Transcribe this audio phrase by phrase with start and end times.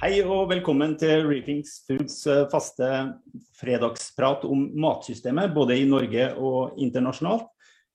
[0.00, 2.86] Hei og velkommen til Reefings Foods eh, faste
[3.60, 7.44] fredagsprat om matsystemet, både i Norge og internasjonalt.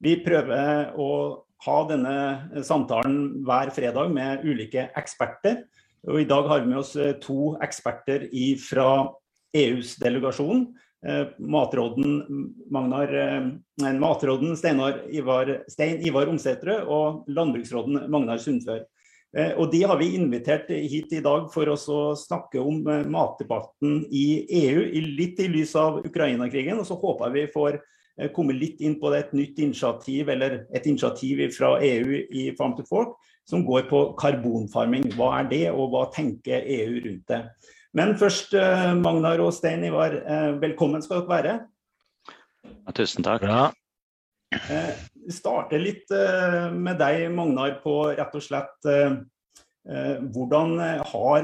[0.05, 1.07] Vi prøver å
[1.65, 5.63] ha denne samtalen hver fredag med ulike eksperter.
[6.05, 8.29] Og I dag har vi med oss eh, to eksperter
[8.61, 8.89] fra
[9.57, 10.67] EUs delegasjon.
[11.09, 12.21] Eh, matråden,
[12.69, 13.17] Magnar,
[13.81, 18.85] matråden Steinar Ivar, Stein Ivar Omsetrø og landbruksråden Magnar Sundfør.
[19.35, 23.03] Eh, og De har vi invitert hit i dag for oss å snakke om eh,
[23.11, 24.85] matdebatten i EU,
[25.17, 26.79] litt i lys av Ukraina-krigen.
[26.79, 30.61] Og så håper vi får eh, komme litt inn på det et nytt initiativ, eller
[30.71, 35.11] et initiativ fra EU i Farm to Fork, som går på karbonfarming.
[35.19, 37.43] Hva er det, og hva tenker EU rundt det?
[37.95, 38.51] Men først,
[38.99, 40.17] Magnar og Stein Ivar,
[40.59, 41.53] velkommen skal dere være.
[42.97, 43.45] Tusen takk.
[43.47, 43.69] Ja.
[45.25, 49.17] Eh, starte litt eh, med deg, Magnar, på rett og slett eh,
[49.85, 51.43] hvordan har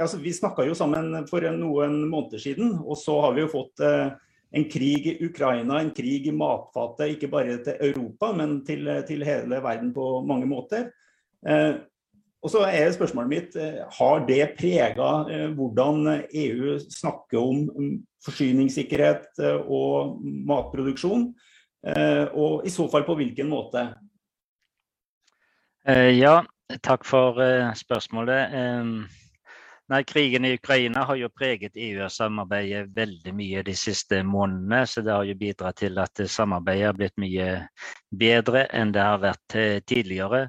[0.00, 3.82] altså Vi snakka jo sammen for noen måneder siden, og så har vi jo fått
[3.84, 9.26] en krig i Ukraina, en krig i matfatet, ikke bare til Europa, men til, til
[9.28, 10.88] hele verden på mange måter.
[11.44, 13.60] Og så er spørsmålet mitt,
[13.98, 15.10] Har det prega
[15.52, 19.36] hvordan EU snakker om forsyningssikkerhet
[19.68, 21.28] og matproduksjon?
[21.86, 23.84] Eh, og i så fall på hvilken måte?
[25.86, 26.40] Eh, ja,
[26.82, 28.56] takk for eh, spørsmålet.
[29.86, 34.80] Nei, Krigen i Ukraina har jo preget EU-samarbeidet veldig mye de siste månedene.
[34.90, 37.50] Så det har jo bidratt til at samarbeidet har blitt mye
[38.10, 40.48] bedre enn det har vært tidligere.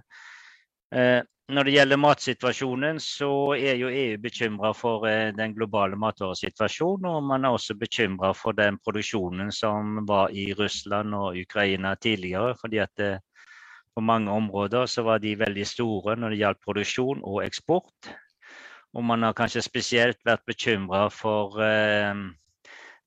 [1.48, 7.08] Når det gjelder matsituasjonen, så er jo EU bekymra for eh, den globale matvaresituasjonen.
[7.08, 12.56] Og man er også bekymra for den produksjonen som var i Russland og Ukraina tidligere.
[12.59, 13.20] fordi at det, eh,
[13.95, 18.12] på mange områder så var de veldig store når det gjaldt produksjon og eksport.
[18.94, 22.14] Og man har kanskje spesielt vært bekymra for eh,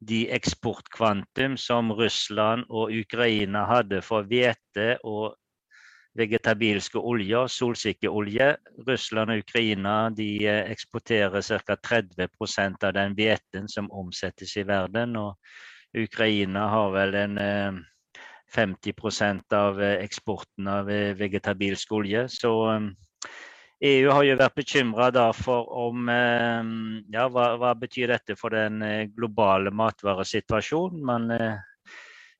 [0.00, 5.36] de eksportkvantum som Russland og Ukraina hadde for hvete og
[6.18, 8.54] vegetabilske oljer, solsikkeolje.
[8.86, 11.76] Russland og Ukraina de eh, eksporterer ca.
[11.76, 15.16] 30% av den hveten som omsettes i verden.
[15.16, 15.36] Og
[15.96, 17.38] Ukraina har vel en
[18.54, 22.26] 50 eh, av eh, eksporten av vegetabilsk olje.
[22.28, 22.52] Så
[23.80, 28.82] EU e har jo vært bekymra for om ja, hva, hva, betyr dette for den
[29.16, 31.00] globale matvaresituasjonen.
[31.00, 31.30] Man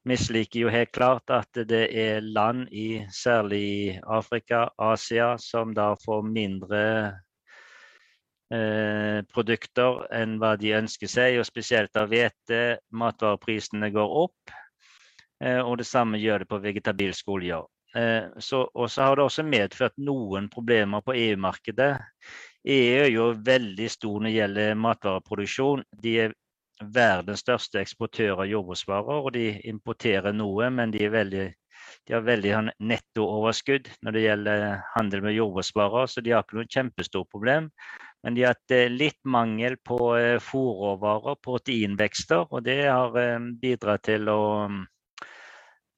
[0.08, 6.22] misliker jo helt klart at det er land i særlig Afrika, Asia, som da får
[6.26, 6.82] mindre
[8.54, 12.80] eh, produkter enn hva de ønsker seg, og spesielt av hvete.
[12.96, 14.54] Matvareprisene går opp,
[15.44, 17.62] eh, og det samme gjør det på vegetabilsk olje.
[17.96, 21.96] Eh, så har det også medført noen problemer på EU-markedet.
[22.70, 25.84] EU er jo veldig stor når det gjelder matvareproduksjon.
[26.02, 26.34] De er
[26.80, 29.24] verdens største eksportør av jordbruksvarer.
[29.24, 31.46] Og de importerer noe, men de, veldig,
[32.06, 36.60] de har veldig sånn nettooverskudd når det gjelder handel med jordbruksvarer, så de har ikke
[36.60, 37.70] noe kjempestort problem.
[38.24, 43.38] Men de har hatt eh, litt mangel på eh, fôrråvarer, proteinvekster, og det har eh,
[43.60, 44.40] bidratt til å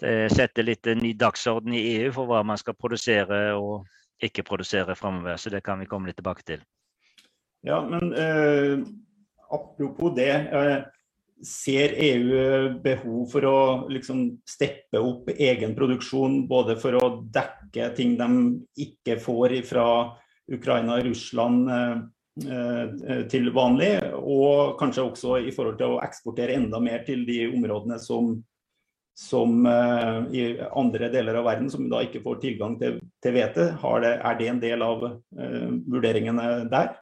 [0.03, 3.85] sette litt ny dagsorden i EU for hva man skal produsere og
[4.19, 5.37] ikke produsere framover.
[5.39, 6.65] Så det kan vi komme litt tilbake til.
[7.63, 8.83] Ja, men øh
[9.53, 10.33] apropos det.
[10.33, 10.83] Eh,
[11.43, 13.59] ser EU behov for å
[13.91, 18.29] liksom steppe opp egen produksjon, både for å dekke ting de
[18.85, 19.87] ikke får fra
[20.53, 21.97] Ukraina og Russland eh,
[22.47, 27.43] eh, til vanlig, og kanskje også i forhold til å eksportere enda mer til de
[27.51, 28.37] områdene som,
[29.19, 33.01] som i andre deler av verden som da ikke får tilgang til
[33.35, 33.73] hvete.
[33.83, 37.02] Er det en del av vurderingene der?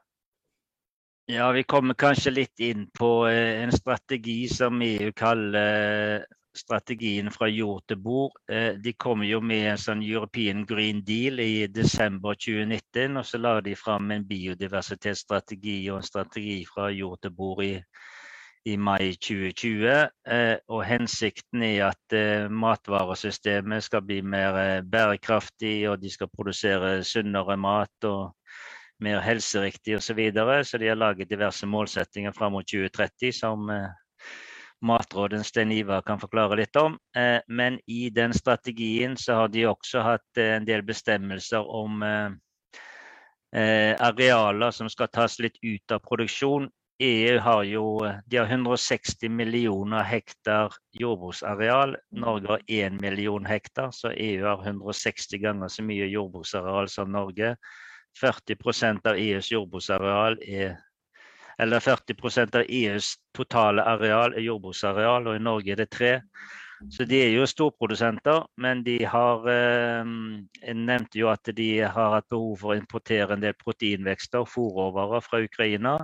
[1.30, 6.24] Ja, vi kommer kanskje litt inn på eh, en strategi som EU kaller eh,
[6.58, 8.32] strategien fra jord til bord.
[8.50, 13.20] Eh, de kom jo med en sånn European Green Deal i desember 2019.
[13.20, 17.76] Og så la de fram en biodiversitetsstrategi og en strategi fra jord til bord i,
[18.66, 20.10] i mai 2020.
[20.66, 22.18] Og hensikten er at
[22.50, 28.10] matvaresystemet skal bli mer bærekraftig, og de skal produsere sunnere mat.
[28.10, 28.34] og
[29.00, 30.06] mer helseriktig osv.
[30.10, 30.64] Så, videre.
[30.64, 33.88] så de har laget diverse målsettinger fram mot 2030 som eh,
[34.82, 36.98] matråden Sten Ivar kan forklare litt om.
[37.16, 42.04] Eh, men i den strategien så har de også hatt eh, en del bestemmelser om
[43.50, 46.68] arealer som skal tas litt ut av produksjon.
[47.02, 47.84] EU har jo
[48.30, 51.96] de har 160 millioner hektar jordbruksareal.
[52.12, 57.56] Norge har 1 million hektar, så EU har 160 ganger så mye jordbruksareal som Norge.
[58.18, 60.78] 40% av EUs jordbruksareal er
[61.60, 66.12] eller 40% av EUs totale areal er jordbruksareal, og i Norge er det tre.
[66.88, 70.12] Så de er jo storprodusenter, men de har eh,
[70.62, 74.48] Jeg nevnte jo at de har hatt behov for å importere en del proteinvekster, og
[74.48, 75.98] fòrråvarer fra Ukraina.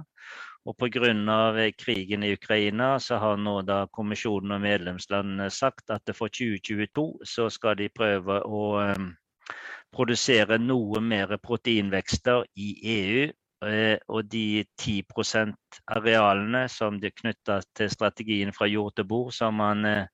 [0.67, 1.70] Og pga.
[1.79, 7.49] krigen i Ukraina så har nå da kommisjonen og medlemslandene sagt at for 2022 så
[7.49, 8.64] skal de prøve å
[9.94, 13.26] produsere noe mer proteinvekster i EU.
[13.64, 19.56] Uh, og de 10% arealene som de knytta til strategien fra jord til bord, som
[19.56, 20.04] man uh,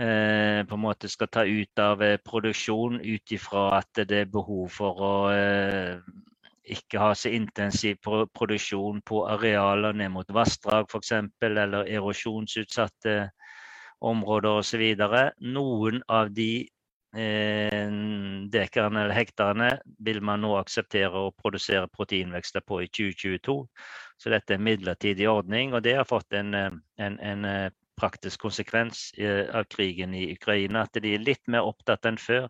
[0.00, 4.72] uh, på en måte skal ta ut av produksjon ut ifra at det er behov
[4.72, 5.14] for å
[6.72, 11.12] ikke ha så intensiv produksjon på arealer ned mot vassdrag f.eks.
[11.42, 13.16] eller erosjonsutsatte
[14.02, 14.84] områder osv.
[15.40, 16.68] Noen av de
[17.16, 17.88] eh,
[18.52, 19.68] dekerne eller hekterne
[19.98, 23.56] vil man nå akseptere å produsere proteinvekster på i 2022.
[24.22, 27.70] Så dette er en midlertidig ordning, og det har fått en, eh, en, en eh,
[28.00, 29.12] praktisk konsekvens
[29.54, 30.86] av krigen i Ukraina.
[30.86, 32.48] At de er litt mer opptatt enn før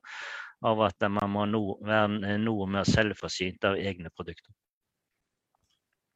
[0.63, 4.55] av at man må no, være noe mer selvforsynt av egne produkter.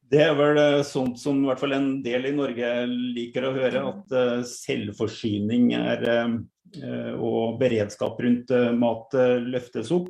[0.07, 3.55] Det er vel eh, sånt som i hvert fall en del i Norge liker å
[3.57, 10.09] høre, at uh, selvforsyning er, uh, og beredskap rundt mat løftes opp.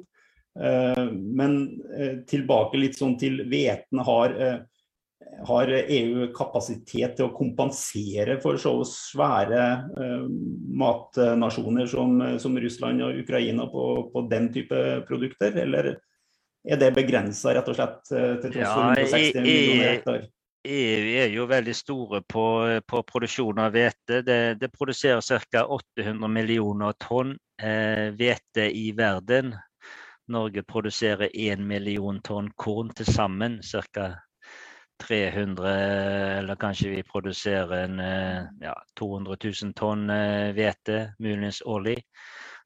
[0.57, 1.51] men
[2.25, 4.31] tilbake litt sånn til hveten har
[5.45, 9.67] har EU kapasitet til å kompensere for så svære
[10.81, 15.91] matnasjoner som, som, Russland og Ukraina på, på, den type produkter, eller
[16.67, 20.25] er det begrensa rett og slett eh, til tross for 160 millioner hektar?
[20.67, 22.45] EU er jo veldig store på,
[22.83, 24.19] på produksjon av hvete.
[24.25, 25.63] Det, det produserer ca.
[25.63, 29.55] 800 millioner tonn hvete eh, i verden.
[30.27, 33.61] Norge produserer 1 million tonn korn til sammen.
[33.63, 34.09] Ca.
[34.97, 35.71] 300,
[36.39, 41.99] eller kanskje vi produserer en, eh, ja, 200 000 tonn eh, hvete, muligens årlig.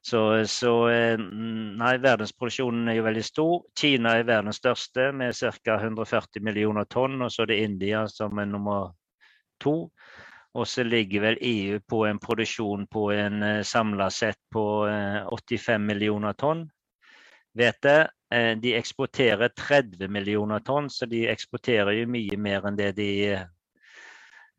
[0.02, 0.20] Så,
[0.50, 3.54] så, eh, nei, verdensproduksjonen er jo veldig stor.
[3.78, 5.78] Kina er verdens største med ca.
[5.78, 7.20] 140 millioner tonn.
[7.22, 8.92] Og så er det India som er nummer
[9.62, 9.76] to.
[10.58, 14.64] Og så ligger vel EU på en produksjon på en samla sett på
[15.30, 16.66] 85 millioner tonn
[17.58, 18.10] hvete.
[18.32, 23.10] Eh, de eksporterer 30 millioner tonn, så de eksporterer jo mye mer enn det de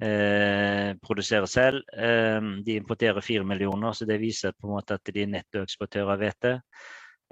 [0.04, 1.84] eh, produserer selv.
[1.98, 6.14] Eh, de importerer 4 millioner, så det viser på en måte at de er nettoeksportører
[6.16, 6.56] av hvete.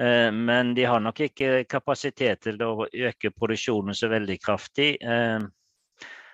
[0.02, 4.94] Eh, men de har nok ikke kapasitet til å øke produksjonen så veldig kraftig.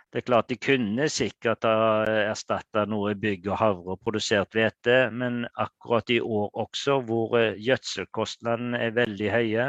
[0.07, 5.09] Det er klart De kunne sikkert ha erstatta noe bygg og havre og produsert hvete,
[5.11, 9.67] men akkurat i år også, hvor gjødselkostnadene er veldig høye,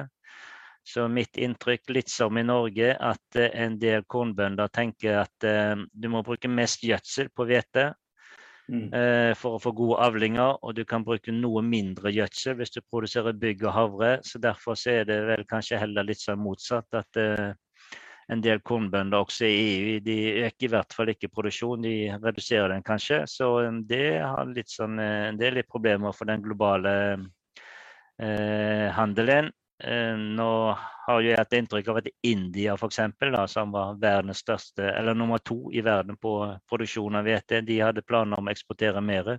[0.88, 5.76] så mitt inntrykk, litt som i Norge, at eh, en del kornbønder tenker at uh,
[5.92, 7.90] du må bruke mest gjødsel på hvete
[8.72, 8.88] mm.
[8.94, 12.80] uh, for å få gode avlinger, og du kan bruke noe mindre gjødsel hvis du
[12.82, 14.12] produserer bygg og havre.
[14.24, 16.88] Så derfor så er det vel kanskje heller litt sånn motsatt.
[16.96, 17.56] at
[18.28, 20.00] en del kornbønder også i EU.
[20.04, 23.22] De øker i hvert fall ikke produksjon, de reduserer den kanskje.
[23.30, 23.48] Så
[23.88, 26.92] det, det, litt sånn, eh, det er litt problemer for den globale
[28.20, 29.50] eh, handelen.
[29.84, 34.42] Eh, nå har jeg hatt inntrykk av at India for eksempel, da, som var verdens
[34.42, 36.32] største, eller nummer to i verden på
[36.68, 39.36] produksjon av hvete, de hadde planer om å eksportere mer.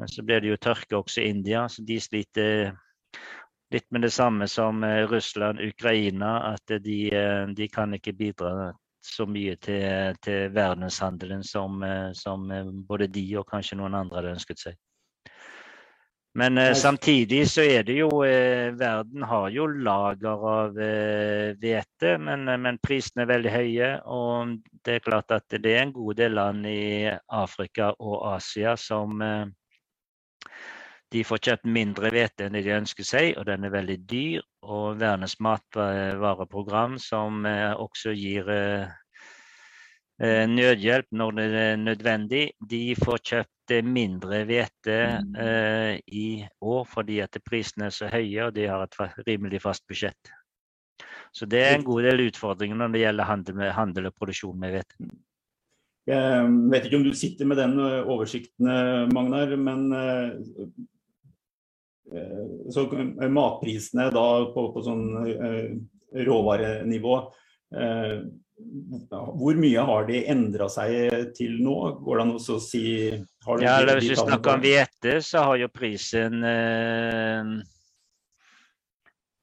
[0.00, 2.72] Men så ble det jo tørke også i India, så de sliter
[3.72, 8.72] litt med det samme som eh, Russland, Ukraina, at de, eh, de kan ikke bidra
[9.04, 11.82] så mye til, til verdenshandelen som,
[12.14, 12.46] som,
[12.86, 14.76] både de og kanskje noen andre hadde ønsket seg.
[16.34, 22.20] Men eh, samtidig så er det jo eh, Verden har jo lager av hvete, eh,
[22.24, 23.90] men, men, prisene er veldig høye.
[24.08, 27.10] Og det er klart at det er en god del land i
[27.42, 29.20] Afrika og Asia som
[31.12, 34.44] de får kjøpt mindre hvete enn de ønsker seg, og den er veldig dyr.
[34.64, 38.92] Og Verdens matvareprogram, som eh, også gir eh,
[40.22, 44.98] eh, nødhjelp når det er nødvendig, de får kjøpt mindre hvete
[46.12, 46.26] i
[46.60, 50.32] år fordi at prisene er så høye og de har et rimelig fast budsjett.
[51.32, 54.58] Så det er en god del utfordringer når det gjelder handel, med, handel og produksjon
[54.60, 55.12] med hvete.
[56.10, 58.68] Jeg vet ikke om du sitter med den oversikten,
[59.14, 59.86] Magnar, men
[62.14, 62.88] Eh, så
[63.28, 65.68] matprisene da på, på sånn eh,
[66.26, 67.14] råvarenivå
[67.78, 68.16] eh,
[69.10, 71.76] hvor mye har de endra seg til nå?
[72.02, 76.38] Går det an å si ja, Hvis vi snakker om hvete, så har jo prisen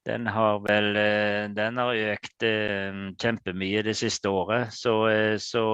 [0.09, 0.87] Den har vel
[1.53, 2.47] den har økt
[3.21, 4.73] kjempemye det siste året.
[4.73, 4.95] Så,
[5.43, 5.65] så,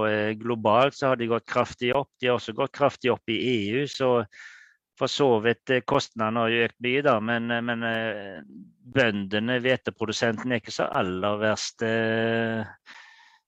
[0.42, 2.12] globalt så har de gått kraftig opp.
[2.20, 3.86] De har også gått kraftig opp i EU.
[3.88, 4.10] Så
[5.00, 7.16] for så vidt kostnadene har økt mye, da.
[7.24, 7.88] Men, men
[8.96, 11.84] bøndene, hveteprodusentene, er ikke så aller verst.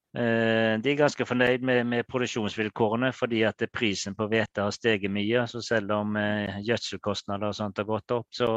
[0.08, 5.42] De er ganske fornøyd med, med, produksjonsvilkårene fordi at prisen på hvete har steget mye.
[5.50, 6.16] Så selv om
[6.64, 8.48] gjødselkostnader og sånt har gått opp, så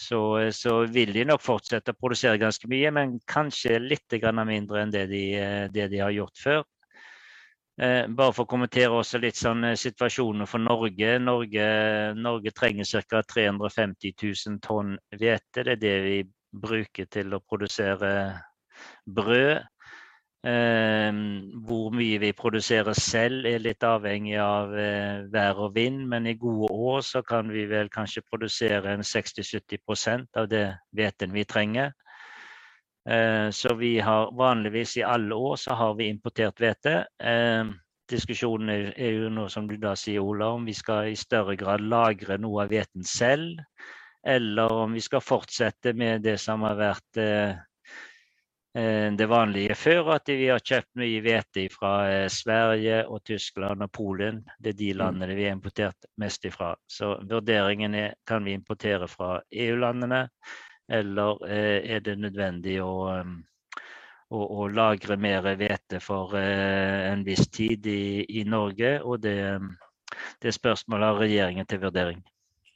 [0.00, 4.82] så, eh, så, vil de nok fortsette å produsere ganske mye, men kanskje litt mindre
[4.82, 6.64] enn det de, eh, det de har gjort før.
[7.80, 11.18] Eh, bare for å kommentere også litt sånn situasjonen for Norge.
[11.18, 13.22] Norge, Norge trenger ca.
[13.22, 15.64] 350 000 tonn hvete.
[15.64, 16.18] Det er det vi
[16.52, 18.42] bruker til å produsere
[19.06, 19.64] brød.
[20.40, 26.30] Ehm, hvor mye vi produserer selv er litt avhengig av eh, vær og vind, men
[26.30, 30.64] i gode år så kan vi vel kanskje produsere en 60-70% av det
[30.96, 31.92] hveten vi trenger.
[33.04, 37.04] Eh, så vi har vanligvis i alle år så har vi importert hvete.
[37.20, 37.76] Ehm,
[38.08, 41.84] diskusjonen er jo noe som du da sier, Ola, om vi skal i større grad
[41.84, 43.60] lagre noe av hveten selv,
[44.24, 47.56] eller om vi skal fortsette med det som har vært Eh,
[48.72, 53.90] det vanlige før, at vi har kjøpt mye hvete fra eh, Sverige og Tyskland og
[53.90, 54.44] Polen.
[54.58, 54.98] Det er de mm.
[55.00, 56.76] landene vi har importert mest ifra.
[56.86, 60.22] Så vurderingen er kan vi importere fra EU-landene,
[60.86, 62.94] eller eh, er det nødvendig å,
[64.30, 69.00] å, å lagre mer hvete for en viss tid i, i Norge?
[69.02, 69.58] Og det,
[70.38, 72.22] det spørsmålet har regjeringen til vurdering.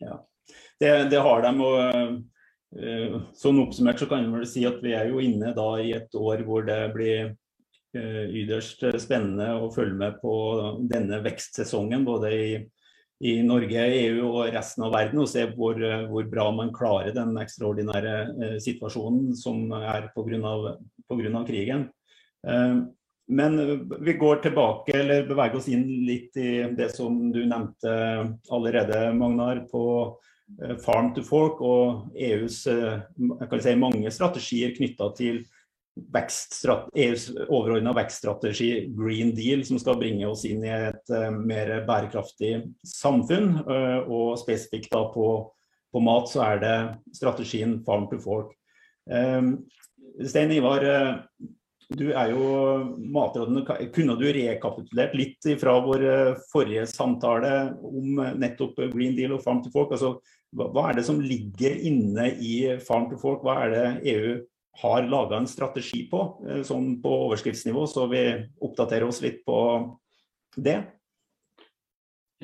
[0.02, 0.18] Ja,
[0.82, 1.54] det, det har de.
[1.62, 2.14] og Eh,
[2.74, 6.42] sånn oppsummert så kan vi si at vi er jo inne da i et år
[6.46, 7.20] hvor det blir
[7.94, 10.34] eh, ytterst spennende å følge med på
[10.90, 12.06] denne vekstsesongen.
[12.06, 12.48] Både i,
[13.22, 15.22] i Norge, EU og resten av verden.
[15.22, 15.78] Og se hvor,
[16.10, 21.44] hvor bra man klarer den ekstraordinære eh, situasjonen som er pga.
[21.46, 21.88] krigen.
[23.24, 23.54] Men
[24.04, 27.94] vi går tilbake, eller beveger oss inn litt i det som du nevnte
[28.52, 29.62] allerede, Magnar.
[29.70, 30.33] på Eh,
[30.84, 33.04] farm to fork og EUs eh,
[33.62, 35.44] si, mange strategier knytta til
[35.94, 42.64] EUs overordna vekststrategi Green Deal, som skal bringe oss inn i et uh, mer bærekraftig
[42.82, 43.60] samfunn.
[44.10, 45.28] Og spesifikt da på,
[45.94, 46.76] på, mat så er det
[47.14, 48.56] strategien Farm to Fork.
[50.26, 50.82] Stein Ivar,
[51.94, 52.50] du er jo
[53.14, 53.62] matråden.
[53.94, 56.08] Kunne du rekapitulert litt fra vår
[56.50, 57.54] forrige samtale
[57.86, 59.94] om nettopp Green Deal og Farm to Fork?
[59.94, 60.16] Altså,
[60.54, 63.42] hva er det som ligger inne i Farm to Fork?
[63.42, 64.34] Hva er det EU
[64.82, 68.24] har laga en strategi på, eh, sånn på overskriftsnivå, så vi
[68.62, 69.58] oppdaterer oss litt på
[70.56, 70.80] det?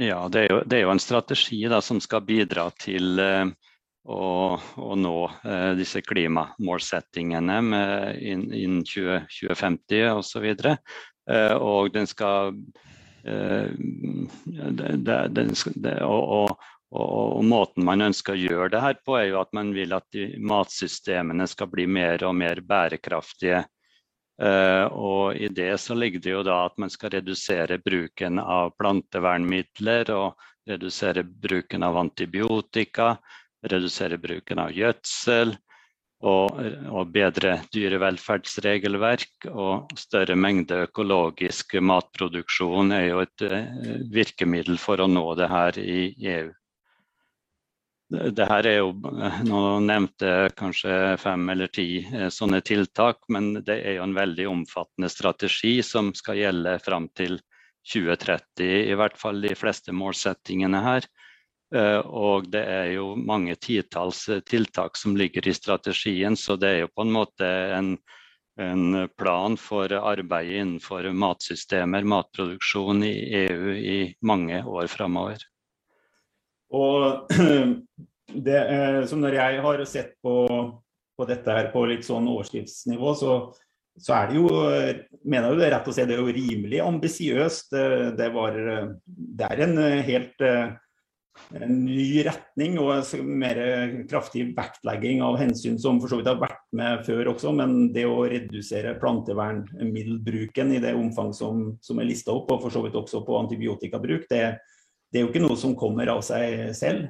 [0.00, 3.50] Ja, det er jo, det er jo en strategi da, som skal bidra til uh,
[4.06, 7.58] å, å, nå uh, disse klimamålsettingene
[8.16, 10.46] innen inn 2050 osv.
[11.28, 12.54] Uh, og den skal
[13.26, 13.68] uh,
[14.46, 19.30] det, den, det, og, og, og, Måten man ønsker å gjøre det her på, er
[19.30, 23.62] jo at man vil at matsystemene skal bli mer og mer bærekraftige.
[24.40, 28.72] Uh, og I det så ligger det jo da at man skal redusere bruken av
[28.80, 33.14] plantevernmidler og redusere bruken av antibiotika,
[33.68, 35.52] redusere bruken av gjødsel
[36.24, 36.56] og,
[36.88, 39.50] og bedre dyrevelferdsregelverk.
[39.52, 43.60] Og større mengde økologisk matproduksjon er jo et uh,
[44.10, 46.00] virkemiddel for å nå det her i
[46.32, 46.48] EU
[48.10, 48.90] det her er jo
[49.46, 54.16] Nå nevnte jeg kanskje fem eller ti eh, sånne tiltak, men det er jo en
[54.16, 57.38] veldig omfattende strategi som skal gjelde fram til
[57.86, 61.06] 2030, i hvert fall de fleste målsettingene her.
[61.74, 66.72] Eh, og det er jo mange titalls eh, tiltak som ligger i strategien, så det
[66.74, 67.92] er jo på en måte en,
[68.58, 73.14] en plan for arbeidet innenfor matsystemer, matproduksjon i
[73.46, 75.46] EU i mange år framover.
[76.76, 77.32] Og
[78.46, 80.34] det, eh, som når jeg har sett på,
[81.16, 83.38] på, dette her på litt sånn overskriftsnivå, så,
[83.98, 84.52] så er det jo
[85.24, 87.74] mener jo det rett å si det er jo rimelig ambisiøst.
[87.74, 87.88] Det,
[88.20, 90.48] det, det, er en helt
[91.56, 93.58] en ny retning og mer
[94.10, 98.06] kraftig vektlegging av hensyn som for så vidt har vært med før også, men det
[98.08, 102.98] å redusere plantevernmiddelbruken i det omfang som, som er lista opp, og for så vidt
[102.98, 104.44] også på antibiotikabruk, det,
[105.10, 107.08] det er jo ikke noe som kommer av seg selv.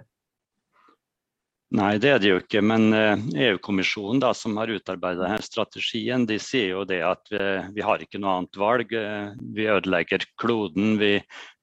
[1.71, 2.61] Nei, det er det jo ikke.
[2.66, 7.42] Men EU-kommisjonen eh, e som har utarbeidet strategien, de sier jo det at vi,
[7.76, 8.95] vi, har ikke noe annet valg.
[8.97, 10.97] Eh, vi ødelegger kloden.
[10.99, 11.12] Vi,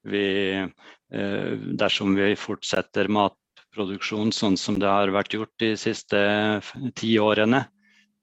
[0.08, 0.28] vi,
[0.64, 1.52] eh,
[1.82, 6.22] dersom vi fortsetter matproduksjon sånn som det har vært gjort de siste
[6.96, 7.66] ti årene.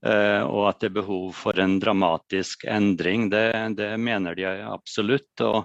[0.05, 3.47] Og at det er behov for en dramatisk endring, det,
[3.79, 5.33] det mener de absolutt.
[5.41, 5.65] Og,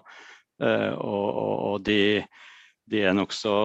[0.59, 1.27] og,
[1.71, 2.21] og de,
[2.91, 3.55] de er nokså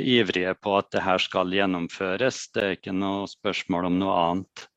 [0.00, 2.46] ivrige på at det her skal gjennomføres.
[2.54, 4.68] Det er ikke noe spørsmål om noe annet.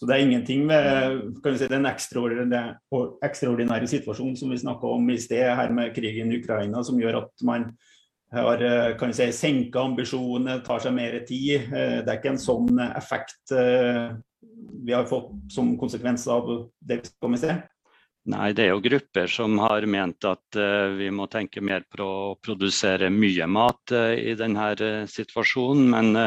[0.00, 5.44] Så det er ingenting med si, den ekstraordinære, situasjonen som vi snakka om i sted
[5.44, 7.66] her med krigen i Ukraina, som gjør at man
[8.32, 8.64] har
[8.96, 11.68] kan si, senka ambisjonene, tar seg mer tid.
[11.68, 14.16] Det er ikke en sånn effekt eh,
[14.86, 16.48] vi har fått som konsekvens av
[16.80, 17.58] det vi skal se.
[18.28, 22.04] Nei, det er jo grupper som har ment at uh, vi må tenke mer på
[22.04, 25.86] å produsere mye mat uh, i denne uh, situasjonen.
[25.94, 26.26] Men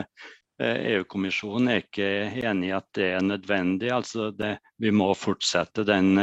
[0.64, 2.08] EU-kommisjonen er ikke
[2.48, 3.92] enig i at det er nødvendig.
[3.94, 6.14] Altså det, vi må fortsette den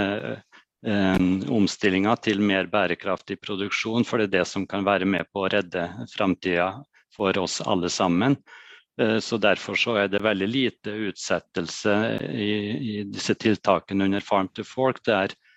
[1.50, 5.50] omstillinga til mer bærekraftig produksjon, for det er det som kan være med på å
[5.52, 5.82] redde
[6.14, 6.70] framtida
[7.12, 8.38] for oss alle sammen.
[8.96, 11.98] Så Derfor så er det veldig lite utsettelse
[12.30, 12.50] i,
[12.94, 15.02] i disse tiltakene under Farm to Fork.
[15.04, 15.49] Det er Eh,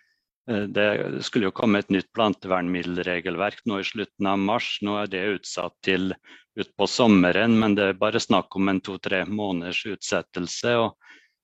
[0.47, 4.75] det skulle jo komme et nytt plantevernmiddelregelverk nå i slutten av mars.
[4.83, 6.11] Nå er det utsatt til
[6.59, 10.75] utpå sommeren, men det er bare snakk om en to-tre måneders utsettelse.
[10.77, 10.97] og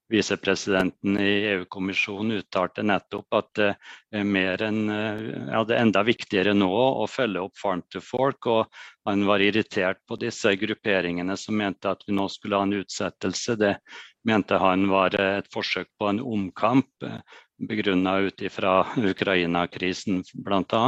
[0.09, 3.67] Visepresidenten i EU-kommisjonen uttalte nettopp at det
[4.17, 8.47] er, mer enn, ja, det er enda viktigere nå å følge opp Farm to Fork.
[8.49, 12.79] og Han var irritert på disse grupperingene som mente at vi nå skulle ha en
[12.81, 13.55] utsettelse.
[13.61, 13.75] Det
[14.25, 17.05] mente han var et forsøk på en omkamp
[17.59, 20.83] begrunna ut ifra Ukraina-krisen bl.a.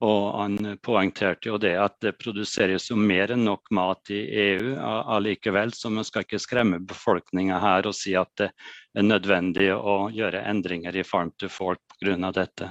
[0.00, 4.72] Og han poengterte jo det at det produseres jo mer enn nok mat i EU
[4.80, 8.48] allikevel, så man skal ikke skremme befolkninga her og si at det
[8.96, 12.32] er nødvendig å gjøre endringer i Farm to Fork pga.
[12.32, 12.70] dette.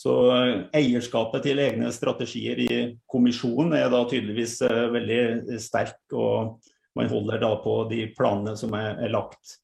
[0.00, 2.76] Så eh, eierskapet til egne strategier i
[3.10, 6.56] kommisjonen er da tydeligvis eh, veldig sterk, og
[6.96, 9.60] man holder da på de planene som er lagt.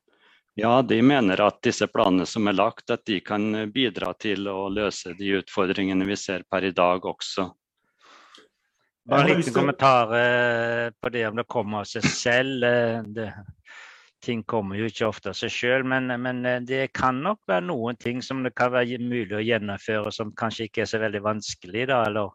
[0.59, 4.71] Ja, de mener at disse planene som er lagt, at de kan bidra til å
[4.73, 7.51] løse de utfordringene vi ser per i dag også.
[9.07, 12.65] Bare en liten kommentar eh, på det om det kommer av seg selv.
[12.65, 13.29] Eh, det,
[14.25, 17.69] ting kommer jo ikke ofte av seg sjøl, men, men, eh, det kan nok være
[17.69, 21.23] noen ting som det kan være mulig å gjennomføre som kanskje ikke er så veldig
[21.29, 21.85] vanskelig.
[21.93, 22.33] Da, eller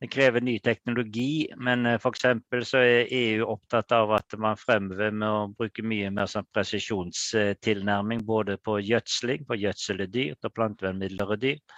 [0.00, 2.24] det krever ny teknologi, men eh, f.eks.
[2.68, 8.24] så er EU opptatt av at man fremover med å bruke mye mer sånn presisjonstilnærming
[8.24, 11.76] både på gjødsling, på gjødsel er dyrt, og plantevernmidler er dyrt.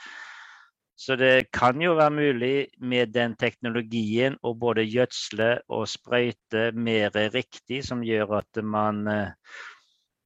[1.02, 7.10] Så det kan jo være mulig med den teknologien å både gjødsle og sprøyte mer
[7.34, 9.32] riktig, som gjør at man eh,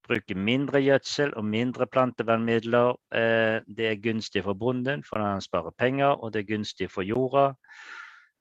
[0.08, 2.96] bruker mindre gjødsel og mindre plantevernmidler.
[3.14, 7.06] Eh, det er gunstig for bonden, for han sparer penger, og det er gunstig for
[7.06, 7.52] jorda.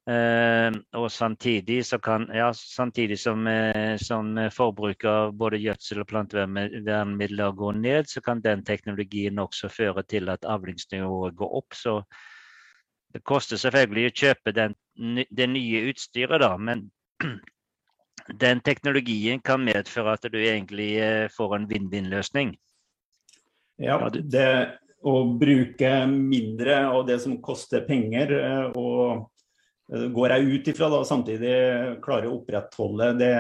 [0.06, 7.56] Uh, og samtidig, kan, ja, samtidig som, uh, som forbruket av både gjødsel og plantevernmidler
[7.58, 11.74] går ned, så kan den teknologien også føre til at avlingsnivået går opp.
[11.74, 11.96] Så
[13.14, 14.78] det koster selvfølgelig å kjøpe den,
[15.32, 16.86] det nye utstyret, da, men
[18.32, 22.56] den teknologien kan medføre at du egentlig uh, får en vinn-vinn-løsning.
[23.82, 24.50] Ja, det
[25.06, 28.32] å bruke mindre av det som koster penger,
[28.74, 29.28] og
[29.94, 31.56] Eh, går jeg ut ifra da samtidig
[32.06, 33.34] klarer å opprettholde det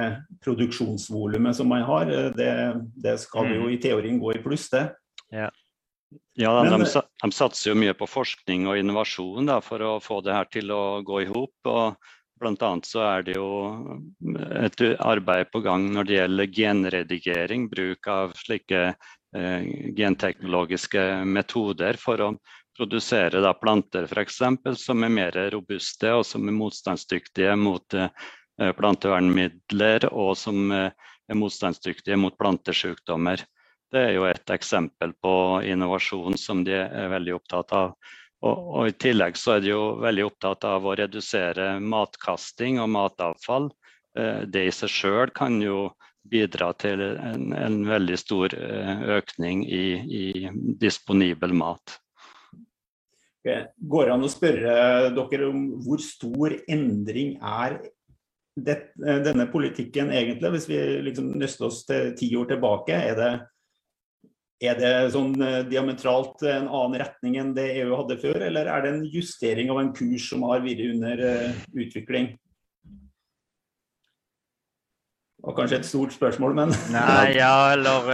[0.45, 2.11] produksjonsvolumet som man har.
[2.11, 2.51] Eh, det,
[3.01, 3.55] det skal mm.
[3.57, 4.87] jo i teorien gå i pluss, det.
[5.33, 5.49] Ja.
[6.37, 10.21] Ja, de, de, de, satser jo mye på forskning og innovasjon da, for å få
[10.23, 11.71] det her til å gå i hop.
[12.39, 12.71] Bl.a.
[12.83, 13.47] så er det jo
[14.59, 17.69] et arbeid på gang når det gjelder genredigering.
[17.71, 22.29] Bruk av slike eh, genteknologiske metoder for å
[22.75, 24.41] produsere da planter f.eks.
[24.81, 28.11] som er mer robuste og som er motstandsdyktige mot eh,
[28.75, 30.91] plantevernmidler og som eh,
[31.31, 33.41] er motstandsdyktige mot plantesykdommer.
[33.91, 37.95] Det er jo et eksempel på innovasjon som de er veldig opptatt av.
[38.45, 42.91] Og, og I tillegg så er de jo veldig opptatt av å redusere matkasting og
[42.93, 43.71] matavfall.
[44.17, 45.89] Eh, det i seg sjøl kan jo
[46.25, 50.25] bidra til en, en veldig stor økning i, i
[50.81, 51.99] disponibel mat.
[53.45, 54.71] Går det an å spørre
[55.13, 57.77] dere om hvor stor endring er
[58.55, 62.97] det, denne politikken egentlig, hvis vi liksom nøster oss til ti år tilbake?
[63.11, 63.31] Er det,
[64.63, 68.85] er det sånn eh, diametralt en annen retning enn det EU hadde før, eller er
[68.85, 71.23] det en justering av en kurs som har vært under
[71.75, 72.33] utvikling?
[75.35, 78.07] Det var kanskje et stort spørsmål, men Nei, ja, eller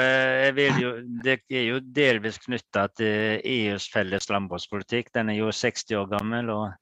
[0.57, 0.89] vil jo,
[1.23, 5.13] Det er jo delvis knytta til EUs felles landbrukspolitikk.
[5.15, 6.51] Den er jo 60 år gammel.
[6.51, 6.73] og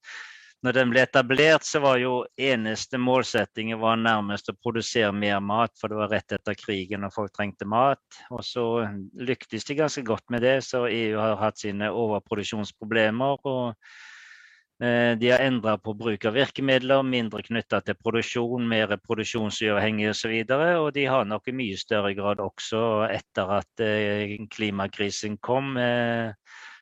[0.65, 5.72] når den ble etablert, så var jo eneste målsettingen var nærmest å produsere mer mat,
[5.80, 8.02] for det var rett etter krigen og folk trengte mat.
[8.28, 8.65] Og så
[9.15, 13.39] lyktes de ganske godt med det, så EU har hatt sine overproduksjonsproblemer.
[13.48, 13.72] og
[14.84, 20.41] eh, de har endra på bruk av virkemidler, mindre knytta til produksjon, mer produksjonsuavhengig osv.
[20.43, 25.39] Og, så og de har nok i mye større grad også etter at eh, klimakrisen
[25.39, 26.36] kom, eh,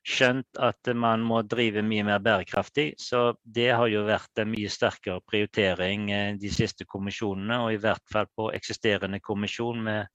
[0.07, 2.93] skjønt at man må drive mye mer bærekraftig.
[3.01, 7.81] Så det har jo vært en mye sterkere prioritering eh, de siste kommisjonene, og i
[7.83, 10.07] hvert fall på eksisterende kommisjon med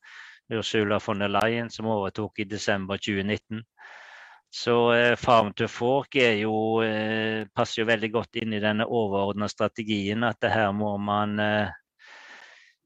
[0.52, 3.62] Ursula von der Leyen, som overtok i desember 2019.
[4.52, 9.48] Så eh, Farm to Fork jo, eh, passer jo veldig godt inn i denne overordna
[9.48, 11.36] strategien at her må man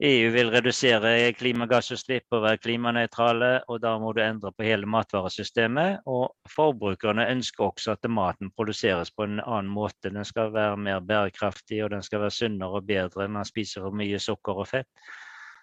[0.04, 6.02] EU vil redusere klimagassutslipp og være klimanøytrale, og da må du endre på hele matvaresystemet.
[6.04, 10.12] Og forbrukerne ønsker også at maten produseres på en annen måte.
[10.12, 13.28] Den skal være mer bærekraftig, og den skal være sunnere og bedre.
[13.28, 15.08] Man spiser mye sukker og fett.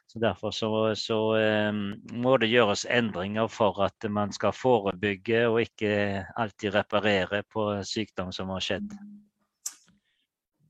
[0.09, 1.19] Så Derfor så, så
[1.69, 1.83] um,
[2.25, 8.33] må det gjøres endringer for at man skal forebygge og ikke alltid reparere på sykdom
[8.33, 8.97] som har skjedd.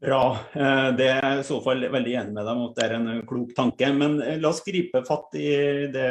[0.03, 0.37] Bra.
[0.51, 3.21] Eh, det er i så fall veldig enig med deg om at det er en
[3.27, 3.87] klok tanke.
[3.95, 5.47] Men eh, la oss gripe fatt i
[5.93, 6.09] det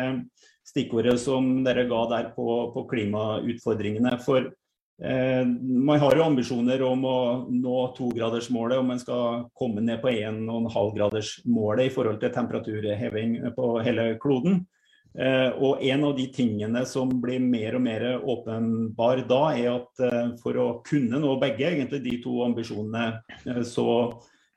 [0.65, 4.15] stikkordet som dere ga der på, på klimautfordringene.
[4.25, 7.19] For eh, man har jo ambisjoner om å
[7.53, 14.15] nå togradersmålet, om man skal komme ned på 1,5-gradersmålet i forhold til temperaturheving på hele
[14.23, 14.63] kloden.
[15.13, 20.05] Eh, og en av de tingene som blir mer og mer åpenbar da, er at
[20.07, 23.09] eh, for å kunne nå begge egentlig de to ambisjonene,
[23.45, 23.89] eh, så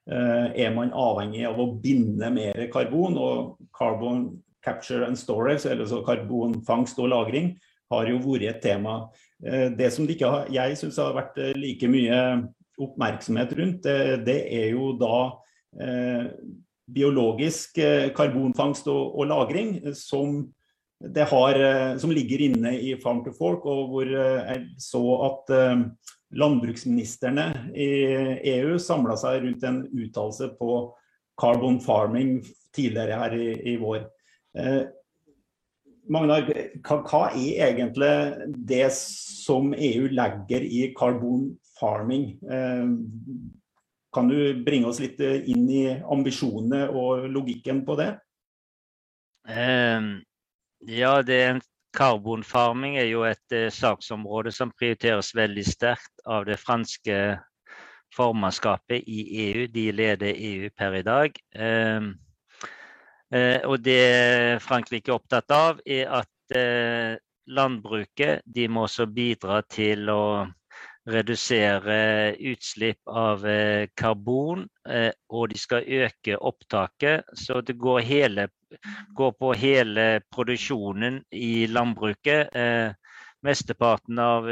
[0.05, 3.15] er man avhengig av å binde mer karbon.
[3.17, 4.27] Og carbon
[4.61, 7.55] capture and storage, eller så karbonfangst og -lagring,
[7.89, 9.09] har jo vært et tema.
[9.41, 12.19] Det som det har, jeg syns har vært like mye
[12.77, 15.33] oppmerksomhet rundt, det, det er jo da
[16.91, 20.43] biologisk eh, karbonfangst og, og lagring som,
[21.01, 25.55] har, eh, som, ligger inne i Farm to Fork, og hvor eh, jeg så at
[26.35, 27.89] landbruksministrene i
[28.57, 30.77] EU samla seg rundt en uttalelse på
[31.39, 32.39] carbon farming
[32.75, 34.05] tidligere her i, i vår.
[34.57, 34.83] Eh,
[36.05, 36.45] Magnar,
[36.85, 38.09] hva, er egentlig
[38.69, 41.47] det som EU legger i carbon
[41.79, 42.35] farming?
[42.45, 42.83] Eh,
[44.15, 48.13] kan du bringe oss litt eh, inn i ambisjonene og logikken på det?
[49.45, 50.23] Um,
[50.89, 56.47] ja, det er en Karbonfarming er jo et uh, saksområde som prioriteres veldig sterkt av
[56.47, 57.19] det franske
[58.15, 59.67] formannskapet i EU.
[59.71, 61.39] De leder EU per i dag.
[61.55, 62.09] Um,
[63.31, 67.15] uh, og det Frankrike er opptatt av, er at uh,
[67.47, 70.23] landbruket de må også bidra til å
[71.05, 77.25] redusere utslipp av eh, karbon, eh, og de skal øke opptaket.
[77.37, 78.47] Så det går, hele,
[79.15, 82.55] går på hele produksjonen i landbruket.
[82.55, 82.93] Eh,
[83.45, 84.47] mesteparten av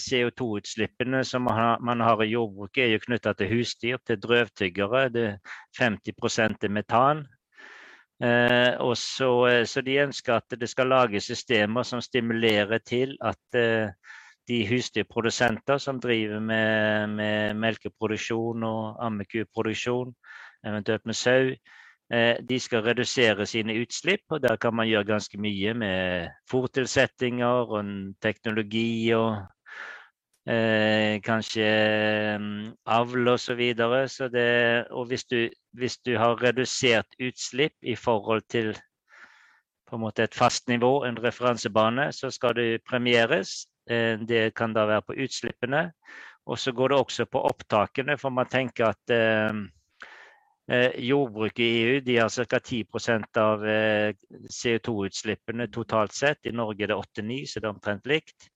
[0.00, 5.02] CO2-utslippene som man har i jordbruket, er jo knytta til husdyr, til drøvtyggere.
[5.12, 5.36] Det er
[5.76, 7.26] 50 er metan.
[8.24, 9.30] Eh, så,
[9.68, 13.60] så, de ønsker at det skal lages systemer som stimulerer til at
[14.50, 20.10] de husdyrprodusenter som driver med, med melkeproduksjon og ammekuproduksjon,
[20.66, 21.52] eventuelt med sau,
[22.12, 24.24] eh, de skal redusere sine utslipp.
[24.30, 29.38] og Der kan man gjøre ganske mye med fòrtilsettinger og teknologi og
[30.50, 31.70] eh, kanskje
[32.36, 33.46] um, avl osv.
[33.46, 34.08] Så videre.
[34.08, 34.28] så
[34.90, 38.74] og hvis du, hvis du har redusert utslipp i forhold til
[39.90, 43.66] på en måte et fast nivå, en referansebane, så skal du premieres.
[43.90, 45.90] Eh, det kan da være på utslippene.
[46.46, 49.62] Og så går det også på opptakene, for man tenker at eh,
[50.70, 52.58] eh jordbruket i EU de har ca.
[52.58, 54.12] 10% av eh,
[54.46, 56.46] CO2-utslippene totalt sett.
[56.46, 58.50] I Norge er det 8-9, så det er omtrent likt.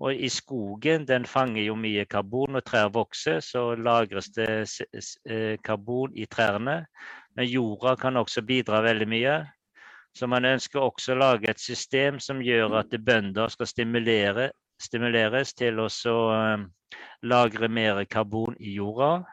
[0.00, 2.54] Og i skogen den fanger jo mye karbon.
[2.54, 6.84] Når trær vokser, så lagres det karbon i trærne.
[7.34, 9.34] Men jorda kan også bidra veldig mye.
[10.14, 15.54] Så man ønsker også å lage et system som gjør at bønder skal stimulere stimuleres
[15.58, 16.66] til å eh,
[17.26, 19.24] lagre mer karbon i jorda.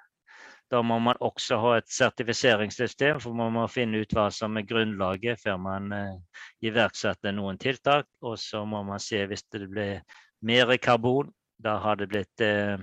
[0.73, 4.65] Da må man også ha et sertifiseringssystem, for man må finne ut hva som er
[4.65, 8.09] grunnlaget før man uh, iverksetter noen tiltak.
[8.25, 10.01] Og så må man se hvis det blir
[10.41, 11.29] mer karbon,
[11.61, 12.81] da har det blitt uh,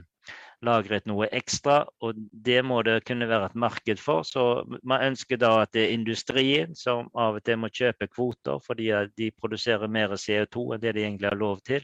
[0.62, 1.83] lagret noe ekstra.
[2.07, 4.22] Og det må det kunne være et marked for.
[4.22, 8.62] Så man ønsker da at det er industrien som av og til må kjøpe kvoter
[8.62, 11.83] fordi de produserer mer CO2 enn det de egentlig har lov til.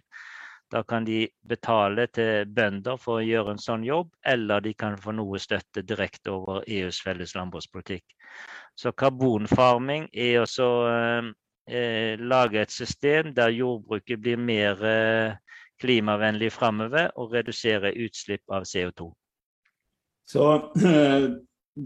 [0.68, 4.98] Da kan de betale til bønder for å gjøre en sånn jobb, eller de kan
[5.00, 8.04] få noe støtte direkte over EUs felles landbrukspolitikk.
[8.76, 15.38] Så karbonfarming er også eh, lage et system der jordbruket blir mer eh,
[15.81, 19.09] klimavennlig framover og redusere utslipp av CO2.
[20.28, 20.44] Så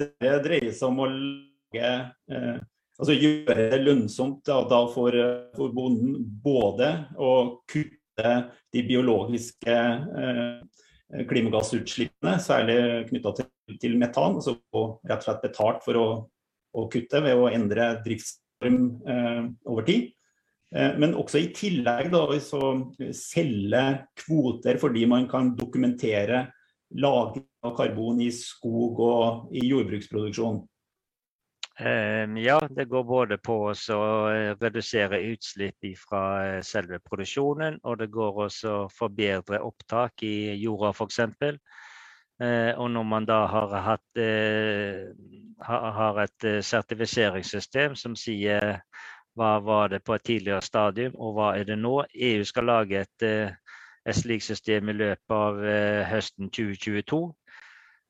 [0.02, 1.94] det dreier seg om å lage
[2.34, 2.60] eh,
[2.98, 5.16] altså gjøre det lønnsomt da, da for,
[5.56, 7.32] for, bonden både å
[7.70, 9.76] kutte de biologiske
[10.22, 12.78] eh, klimagassutslippene, særlig
[13.10, 16.08] knytta til, til, metan, altså få rett og slett betalt for å,
[16.72, 20.10] å kutte ved å endre driftsform eh, over tid.
[20.72, 22.72] Eh, men også i tillegg da, så
[23.16, 23.84] selge
[24.24, 26.46] kvoter fordi man kan dokumentere
[26.92, 30.62] lagring av karbon i skog og i jordbruksproduksjon.
[31.78, 37.98] Ehm, ja, det går både på å eh, redusere utslipp fra eh, selve produksjonen, og
[38.02, 41.18] det går også å forbedre opptak i jorda f.eks.
[42.42, 44.22] Eh, og når man da har, hatt,
[45.64, 48.80] har et sertifiseringssystem som sier
[49.38, 52.02] hva var det på et tidligere stadium, og hva er det nå?
[52.12, 55.62] EU skal lage et, et slikt system i løpet av
[56.10, 57.22] høsten 2022.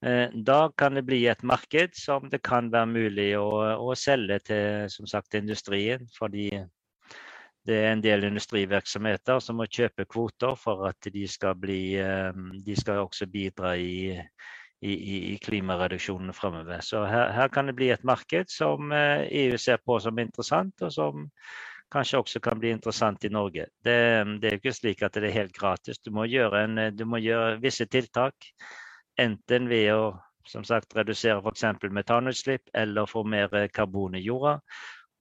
[0.03, 4.41] Eh, da kan det bli et marked som det kan være mulig å, å selge
[4.49, 6.09] til som sagt, industrien.
[6.17, 6.49] Fordi
[7.63, 12.35] det er en del industrivirksomheter som må kjøpe kvoter for at de skal, bli, eh,
[12.67, 14.19] de skal også bidra i,
[14.83, 14.93] i,
[15.35, 16.83] i klimareduksjonene fremover.
[16.83, 20.83] Så her, her, kan det bli et marked som EU eh, ser på som interessant,
[20.83, 21.29] og som
[21.93, 23.69] kanskje også kan bli interessant i Norge.
[23.85, 23.99] Det,
[24.43, 26.03] det er jo ikke slik at det er helt gratis.
[26.03, 28.51] Du må gjøre, en, du må gjøre visse tiltak.
[29.23, 30.05] Enten ved å
[30.47, 31.65] som sagt, redusere f.eks.
[31.91, 34.59] metanutslipp eller få mer karbon i jorda.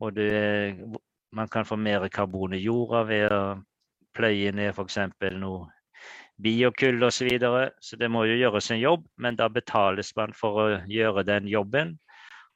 [0.02, 0.78] Og det,
[1.32, 3.44] man kan få mer karbon i jorda ved å
[4.18, 4.98] pløye ned f.eks.
[5.38, 5.70] noe
[6.42, 7.20] biokull osv.
[7.20, 7.70] Så, videre.
[7.82, 11.48] så det må jo gjøres en jobb, men da betales man for å gjøre den
[11.48, 11.98] jobben.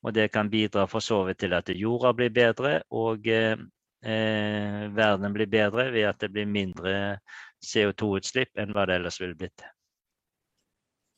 [0.05, 3.57] Og det kan bidra for så vidt til at jorda blir bedre, og eh,
[4.01, 7.17] verden blir bedre ved at det blir mindre
[7.65, 9.65] CO2-utslipp enn hva det ellers ville blitt.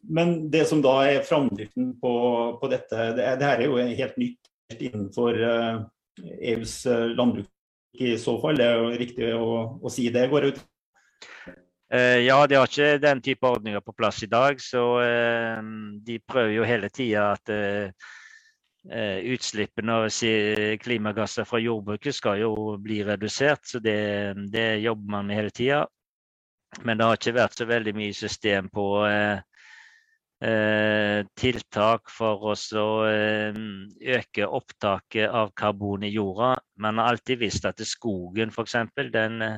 [0.04, 2.14] Men det som da er framdriften på,
[2.62, 5.40] på dette, det, det her er jo helt nytt innenfor
[6.22, 7.48] EUs uh, landbruk
[7.98, 8.60] i så fall.
[8.60, 9.48] Det er jo riktig å,
[9.82, 10.62] å si det, går ut?
[11.94, 14.62] Uh, ja, de har ikke den type ordninger på plass i dag.
[14.62, 14.84] Så
[16.06, 17.54] de prøver jo hele tida at
[18.88, 20.06] utslippene av
[20.80, 23.66] klimagasser fra jordbruket skal jo bli redusert.
[23.68, 24.00] Så det,
[24.54, 25.84] det jobber man med hele tida.
[26.84, 29.57] Men det har ikke vært så veldig mye system på eh, Eh,
[30.40, 32.54] tiltak for å
[33.10, 33.56] eh,
[34.18, 36.56] øke opptaket av karbon i jorda.
[36.78, 38.76] Man har alltid visst at skogen f.eks.
[39.14, 39.58] Den, eh,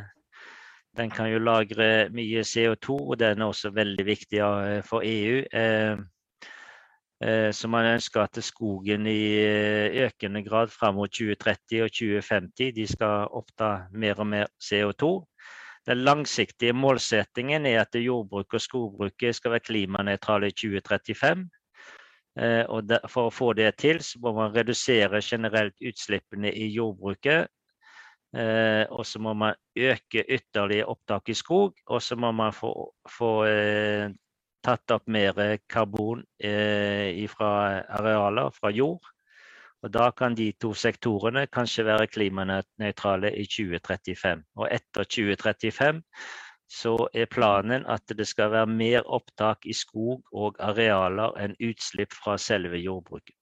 [0.95, 4.39] den kan jo lagre mye CO2, og den er også veldig viktig
[4.87, 5.43] for EU.
[7.51, 9.43] Så man ønsker at skogen i
[10.05, 15.09] økende grad fram mot 2030 og 2050 de skal oppta mer og mer CO2.
[15.89, 21.47] Den langsiktige målsettingen er at jordbruket og skogbruket skal være klimanøytrale i 2035.
[22.37, 27.49] Eh, og for å få det til, så må man redusere generelt utslippene i jordbruket.
[28.37, 32.71] Eh, og så må man øke ytterligere opptak i skog, og så må man få,
[33.09, 34.11] få eh,
[34.61, 36.21] tatt opp mer karbon
[37.33, 37.49] fra
[37.97, 39.01] arealer, fra jord.
[39.83, 44.43] Og Da kan de to sektorene kanskje være klimanøytrale i 2035.
[44.59, 46.01] Og etter 2035
[46.69, 52.13] så er planen at det skal være mer opptak i skog og arealer enn utslipp
[52.13, 53.33] fra selve jordbruket.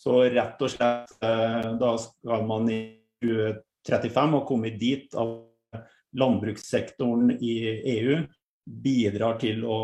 [0.00, 2.80] Så rett og slett eh, da skal man i
[3.22, 5.84] 2035 ha kommet dit at
[6.18, 7.54] landbrukssektoren i
[7.94, 8.18] EU
[8.64, 9.78] bidrar til å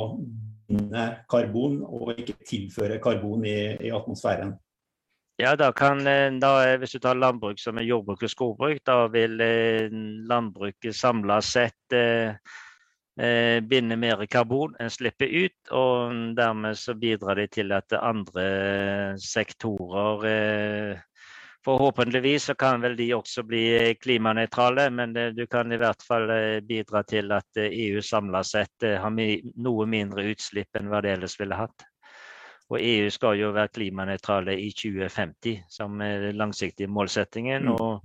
[0.70, 4.54] binde karbon og ikke tilføre karbon i, i atmosfæren.
[5.40, 9.06] Ja, da kan, eh, da, Hvis du tar landbruk som er jordbruk og skogbruk, da
[9.08, 9.88] vil eh,
[10.28, 12.34] landbruket samla sett eh,
[13.16, 15.72] eh, binde mer karbon enn slipper ut.
[15.72, 21.06] Og dermed så bidrar de til at andre sektorer eh,
[21.64, 26.32] Forhåpentligvis så kan vel de også bli klimanøytrale, men du kan i hvert fall
[26.64, 31.58] bidra til at EU samla sett har noe mindre utslipp enn hva det ellers ville
[31.60, 31.84] hatt.
[32.70, 37.66] Og EU skal jo være klimanøytrale i 2050, som er den langsiktige målsettingen.
[37.66, 37.74] Mm.
[37.74, 38.04] og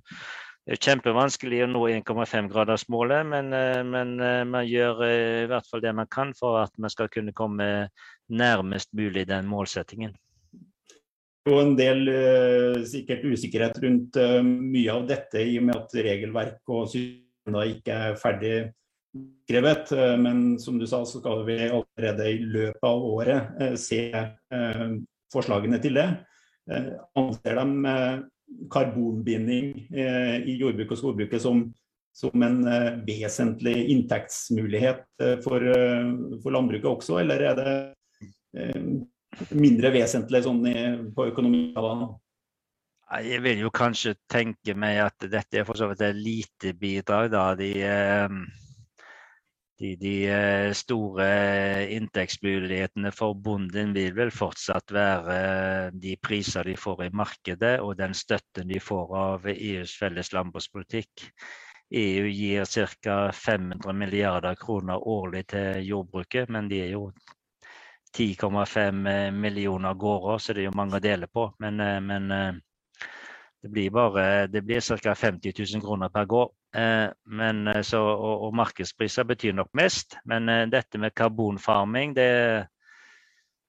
[0.65, 5.67] det er kjempevanskelig å nå 1,5-gradersmålet, men, eh, men, eh, man gjør eh, i hvert
[5.69, 7.89] fall det man kan for at man skal kunne komme
[8.33, 10.15] nærmest mulig den målsettingen.
[11.45, 12.09] Og en del
[12.89, 18.17] sikkert usikkerhet rundt mye av dette, i og med at regelverk og systemer ikke er
[18.17, 18.55] ferdig
[19.45, 19.91] skrevet.
[20.19, 24.09] Men som du sa, så skal vi allerede i løpet av året se
[25.33, 26.07] forslagene til det.
[27.17, 27.67] Anser de
[28.71, 31.63] karbonbinding i jordbruket og skogbruket som,
[32.15, 32.59] som en
[33.07, 35.05] vesentlig inntektsmulighet
[35.45, 35.65] for,
[36.43, 37.73] for landbruket også, eller er det
[39.55, 40.61] mindre vesentlig sånn
[41.15, 42.05] på økonomien?
[43.15, 47.29] Jeg vil jo kanskje tenke meg at dette er for så vidt et lite bidrag.
[47.33, 47.51] da.
[47.59, 47.69] De,
[49.79, 51.27] de, de eh, store
[51.91, 55.37] inntektsmulighetene for bonden vil vel fortsatt være
[55.91, 61.29] de priser de får i markedet og den støtten de får av EUs felles landbrukspolitikk.
[61.95, 62.65] EU gir
[63.03, 63.31] ca.
[63.31, 67.09] 500 milliarder kroner årlig til jordbruket, men de er jo
[68.15, 71.49] 10,5 millioner gårder, så det er jo mange å dele på.
[71.59, 72.61] Men, eh, men eh,
[73.65, 75.15] det blir bare det blir ca.
[75.15, 76.53] 50 000 kroner per gård.
[76.77, 80.17] Eh, men, så, og, og, markedspriser betyr nok mest.
[80.25, 82.29] Men dette med karbonfarming, det,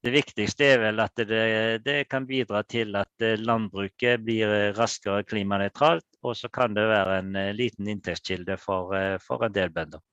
[0.05, 1.47] det viktigste er vel at det,
[1.87, 6.07] det, kan bidra til at landbruket blir raskere klimanøytralt.
[6.23, 8.93] Og så kan det være en liten inntektskilde for,
[9.25, 10.05] for en del bønder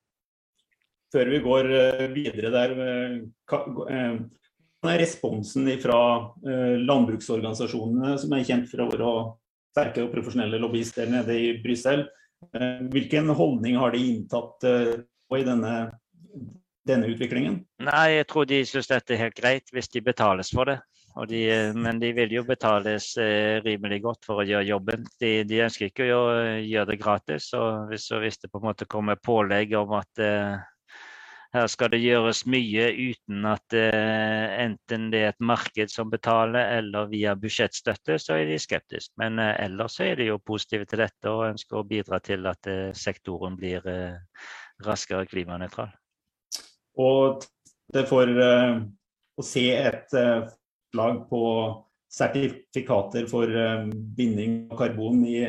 [1.13, 3.19] før vi går eh, videre der, eh,
[3.53, 4.15] eh,
[4.83, 5.97] hva er responsen fra
[6.43, 9.13] landbruksorganisasjonene, som er kjent for å
[9.73, 12.05] sterke og profesjonelle lobbyister nede i Brussel?
[12.93, 15.75] Hvilken holdning har de inntatt i denne,
[16.85, 17.61] denne utviklingen?
[17.81, 20.81] Nei, Jeg tror de syns dette er helt greit hvis de betales for det.
[21.29, 25.03] De, men de vil jo betales eh, rimelig godt for å gjøre jobben.
[25.21, 26.23] De, de ønsker ikke å
[26.57, 27.51] gjøre det gratis.
[27.53, 30.57] og Hvis, hvis det på en måte kommer pålegg om at eh,
[31.53, 36.79] her skal det gjøres mye uten at uh, enten det er et marked som betaler
[36.79, 39.13] eller via budsjettstøtte, så er de skeptiske.
[39.21, 42.71] Men uh, ellers er de jo positive til dette og ønsker å bidra til at
[42.71, 43.85] uh, sektoren blir
[44.83, 45.93] raskere klimanøytral.
[46.97, 47.45] Og
[47.93, 50.13] det for å se et
[50.97, 51.43] lag på
[52.13, 53.49] sertifikater for
[54.17, 55.39] binding av karbon i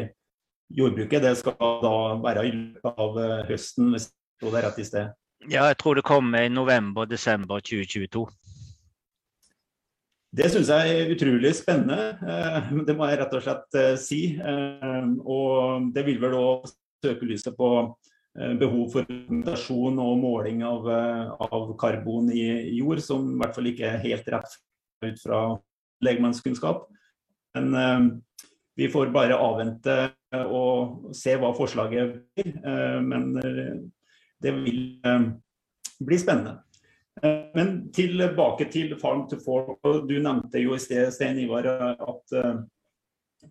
[0.72, 4.08] jordbruket, det skal da være i løpet av høsten, hvis
[4.40, 5.12] det er rett i sted?
[5.50, 8.24] Ja, jeg tror det kommer i november-desember 2022.
[10.35, 12.16] Det syns jeg er utrolig spennende.
[12.24, 14.22] Eh, det må jeg rett og slett eh, si.
[14.40, 16.66] Eh, og det vil vel òg
[17.04, 17.70] søke lyset på
[18.35, 20.88] behov for dokumentasjon og måling av,
[21.44, 24.57] av, karbon i jord, som i hvert fall ikke er helt rett
[25.07, 25.42] ut fra
[26.02, 26.88] legmannskunnskap.
[27.54, 28.24] Men
[28.74, 29.94] vi får bare avvente
[30.48, 32.50] og se hva forslaget blir.
[33.07, 33.38] Men
[34.42, 35.27] det vil eh,
[36.05, 36.59] bli spennende.
[37.23, 39.81] Eh, men tilbake til Farm to Fork.
[40.09, 42.55] Du nevnte jo i sted, Stein Ivar, at eh,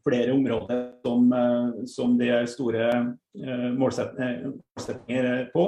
[0.04, 1.28] flere områder som,
[1.86, 2.86] som det er store
[3.78, 5.66] målsetninger på.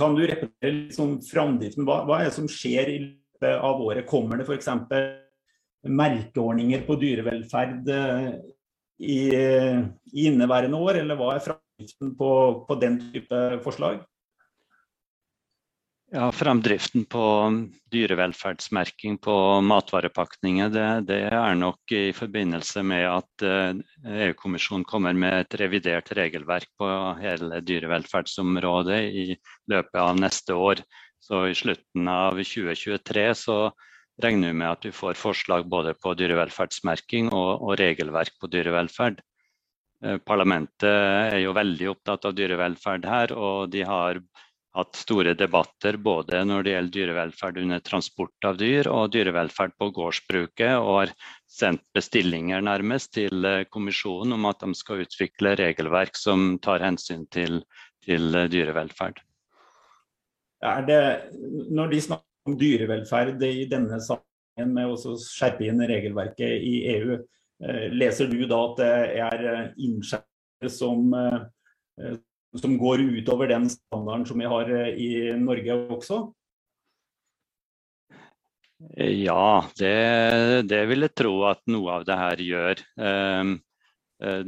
[0.00, 1.84] Kan du repetere sånn framdriften?
[1.84, 4.08] Hva, hva, er det som skjer i løpet av året?
[4.08, 4.70] Kommer det f.eks.
[5.92, 11.61] merkeordninger på dyrevelferd i, i inneværende år, eller hva er framdriften?
[11.82, 14.02] Fremdriften på, på den type forslag?
[16.12, 17.24] Ja, Fremdriften på
[17.88, 23.80] dyrevelferdsmerking på matvarepakninger det, det, er nok i forbindelse med at eh,
[24.26, 26.90] EU-kommisjonen kommer med et revidert regelverk på
[27.22, 29.24] hele dyrevelferdsområdet i
[29.72, 30.84] løpet av neste år.
[31.22, 33.58] Så i slutten av 2023 så
[34.20, 39.24] regner vi med at vi får forslag både på dyrevelferdsmerking og, og regelverk på dyrevelferd.
[40.02, 44.18] Eh, parlamentet er jo veldig opptatt av dyrevelferd her, og de har
[44.72, 49.90] hatt store debatter både når det gjelder dyrevelferd under transport av dyr og dyrevelferd på
[49.98, 51.12] gårdsbruket, og har
[51.50, 57.28] sendt bestillinger nærmest til eh, kommisjonen om at de skal utvikle regelverk som tar hensyn
[57.30, 57.60] til,
[58.06, 59.20] til eh, dyrevelferd.
[60.62, 61.02] Er det,
[61.74, 67.18] når de snakker om dyrevelferd i denne sammenhengen med å skjerpe inn regelverket i EU,
[67.94, 72.14] leser du da at det er eh, som, eh,
[72.58, 76.22] som går utover den standarden som vi har i Norge også?
[78.98, 82.80] Ja, det, det, vil jeg tro at noe av det her gjør.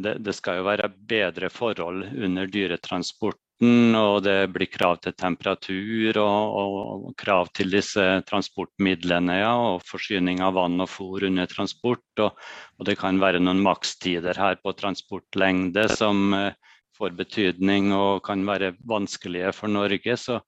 [0.02, 6.56] Det skal jo være bedre forhold under dyretransport og det blir krav til temperatur og,
[6.58, 12.04] og, og krav til disse transportmidlene ja, og forsyning av vann og fôr under transport.
[12.18, 12.34] Og,
[12.78, 16.52] og, det kan være noen makstider her på transportlengde som eh,
[16.98, 20.16] får betydning og kan være vanskelige for Norge.
[20.18, 20.40] Så,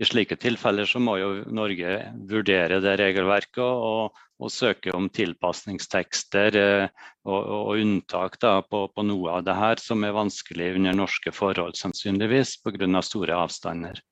[0.00, 6.56] i slike tilfeller så må jo Norge vurdere det regelverket og, og søke om tilpasningstekster
[6.58, 10.98] eh, og, og unntak da, på, på, noe av det her som er vanskelig under
[11.04, 12.90] norske forhold, sannsynligvis pga.
[13.02, 14.02] store avstander.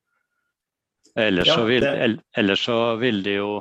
[1.19, 1.85] Ellers, ja, så vil,
[2.39, 3.53] ellers så vil de jo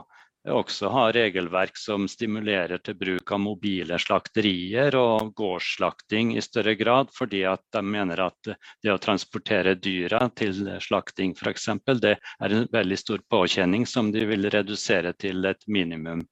[0.50, 7.12] også ha regelverk som stimulerer til bruk av mobile slakterier og gårdsslakting i større grad,
[7.14, 11.70] fordi at de mener at det å transportere dyra til slakting f.eks.
[12.02, 16.24] det er en veldig stor påkjenning som de vil redusere til et minimum.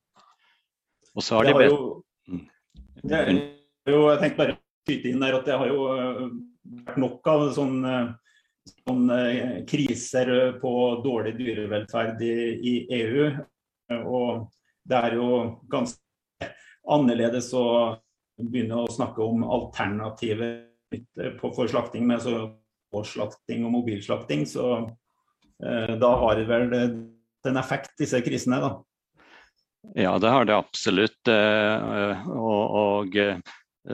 [1.19, 1.75] Og så har de bedt
[2.31, 2.43] mm.
[3.09, 4.57] Jeg tenkte bare
[4.87, 6.21] skyte inn der at det har jo øh,
[6.85, 7.95] vært nok av sånne,
[8.87, 9.19] sånne
[9.69, 12.35] kriser på dårlig dyrevelferd i,
[12.71, 13.29] i EU.
[13.99, 14.47] Og
[14.89, 15.29] det er jo
[15.71, 16.49] ganske
[16.89, 17.65] annerledes å
[18.39, 20.65] begynne å snakke om alternativer
[21.41, 22.35] for slakting med så
[22.95, 24.45] årsslakting og mobilslakting.
[24.49, 28.71] Så eh, da har det vel en effekt, disse krisene, da.
[29.95, 31.27] Ja, det har det absolutt.
[31.27, 33.39] Eh, og, og eh,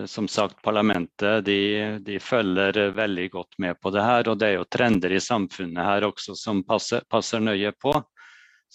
[0.05, 4.27] som sagt, parlamentet de, de, følger veldig godt med på det her.
[4.29, 7.93] Og det er jo trender i samfunnet her også som passer, passer nøye på.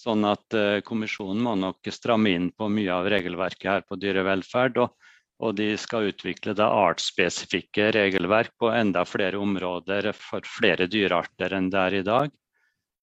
[0.00, 4.78] Sånn at uh, Kommisjonen må nok stramme inn på mye av regelverket her på dyrevelferd.
[4.80, 5.10] Og,
[5.44, 11.68] og de skal utvikle da artsspesifikke regelverk på enda flere områder for flere dyrearter enn
[11.72, 12.39] det er i dag.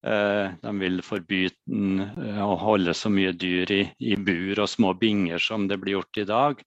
[0.05, 4.91] Uh, de vil forby uh, å holde så mye dyr i, i bur og små
[4.93, 6.61] binger som det blir gjort i dag.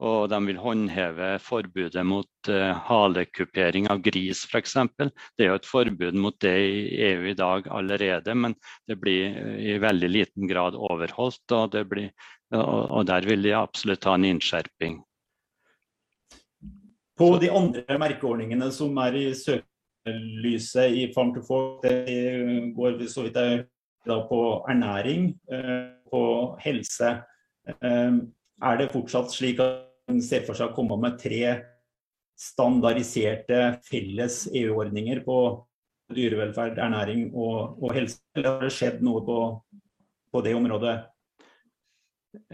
[0.00, 4.76] Og de vil håndheve forbudet mot uh, halekupering av gris f.eks.
[4.96, 6.78] Det er jo et forbud mot det i
[7.10, 8.54] EU i dag allerede, men
[8.88, 11.42] det blir i veldig liten grad overholdt.
[11.50, 12.14] Og, blir,
[12.54, 15.00] og, og der vil de absolutt ha en innskjerping.
[17.18, 19.26] På de andre merkeordningene som er i
[20.06, 23.66] søkelyset i Farm to Fork, det går så vidt jeg
[24.28, 26.22] på ernæring, uh, på
[26.60, 27.22] helse.
[27.80, 29.86] Er det fortsatt slik at
[30.24, 31.60] ser for seg å komme med tre
[32.40, 35.36] standardiserte felles EU-ordninger på
[36.10, 38.18] dyrevelferd, ernæring og, og, helse?
[38.34, 39.38] Eller har det skjedd noe på,
[40.32, 40.96] på, det området?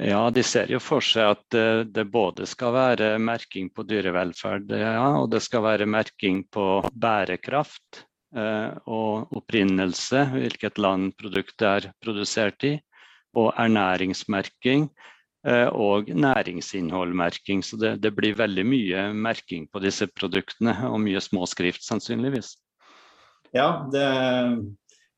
[0.00, 4.72] Ja, De ser jo for seg at eh, det både skal være merking på dyrevelferd
[4.72, 8.04] ja, og det skal være merking på bærekraft
[8.36, 12.76] eh, og opprinnelse, hvilket land produktet er produsert i,
[13.36, 14.88] og ernæringsmerking
[15.46, 17.62] Eh, og næringsinnholdmerking.
[17.64, 22.56] Så det, det, blir veldig mye merking på disse produktene, og mye småskrift sannsynligvis.
[23.54, 24.06] Ja, det,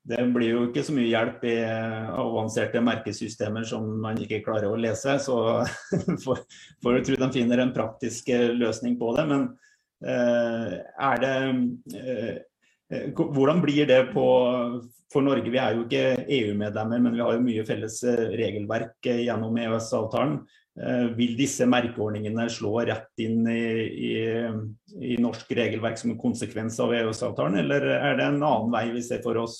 [0.09, 4.81] det, blir jo ikke så mye hjelp i avanserte merkesystemer som man ikke klarer å
[4.81, 5.19] lese.
[5.23, 5.39] Så
[6.25, 9.27] får du tro de finner en praktisk løsning på det.
[9.31, 9.49] Men
[10.03, 11.35] eh, er det
[11.99, 12.37] eh,
[12.93, 14.27] Eh, hvordan blir det på,
[15.13, 15.51] for Norge?
[15.53, 19.61] Vi er jo ikke EU-medlemmer, men vi har jo mye felles eh, regelverk eh, gjennom
[19.65, 20.41] EØS-avtalen.
[21.19, 24.13] Vil disse merkeordningene slå rett inn i, i,
[25.11, 29.03] i norsk regelverk som en konsekvens av EØS-avtalen, eller er det en annen vei vi
[29.03, 29.57] ser for oss?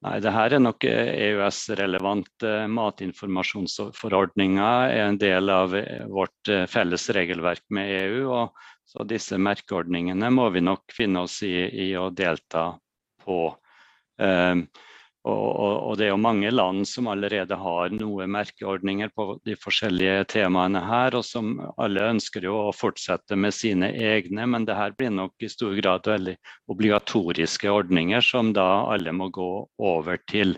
[0.00, 2.44] Nei, det her er nok EØS-relevant.
[2.72, 5.74] Matinformasjonsforordninga er en del av
[6.08, 8.22] vårt felles regelverk med EU.
[8.32, 8.54] og
[8.90, 11.52] så disse merkeordningene må vi nok finne oss i,
[11.84, 12.72] i å delta
[13.22, 13.42] på.
[14.18, 14.64] Um,
[15.28, 20.24] og, og, det er jo mange land som allerede har noen merkeordninger på de forskjellige
[20.32, 24.96] temaene her, og som alle ønsker jo å fortsette med sine egne, men det her
[24.96, 26.38] blir nok i stor grad veldig
[26.72, 30.56] obligatoriske ordninger som da alle må gå over til.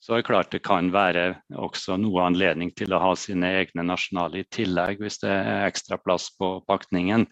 [0.00, 3.84] Så det er klart det kan være også noe anledning til å ha sine egne
[3.84, 7.26] nasjonale i tillegg, hvis det er ekstra plass på pakningen.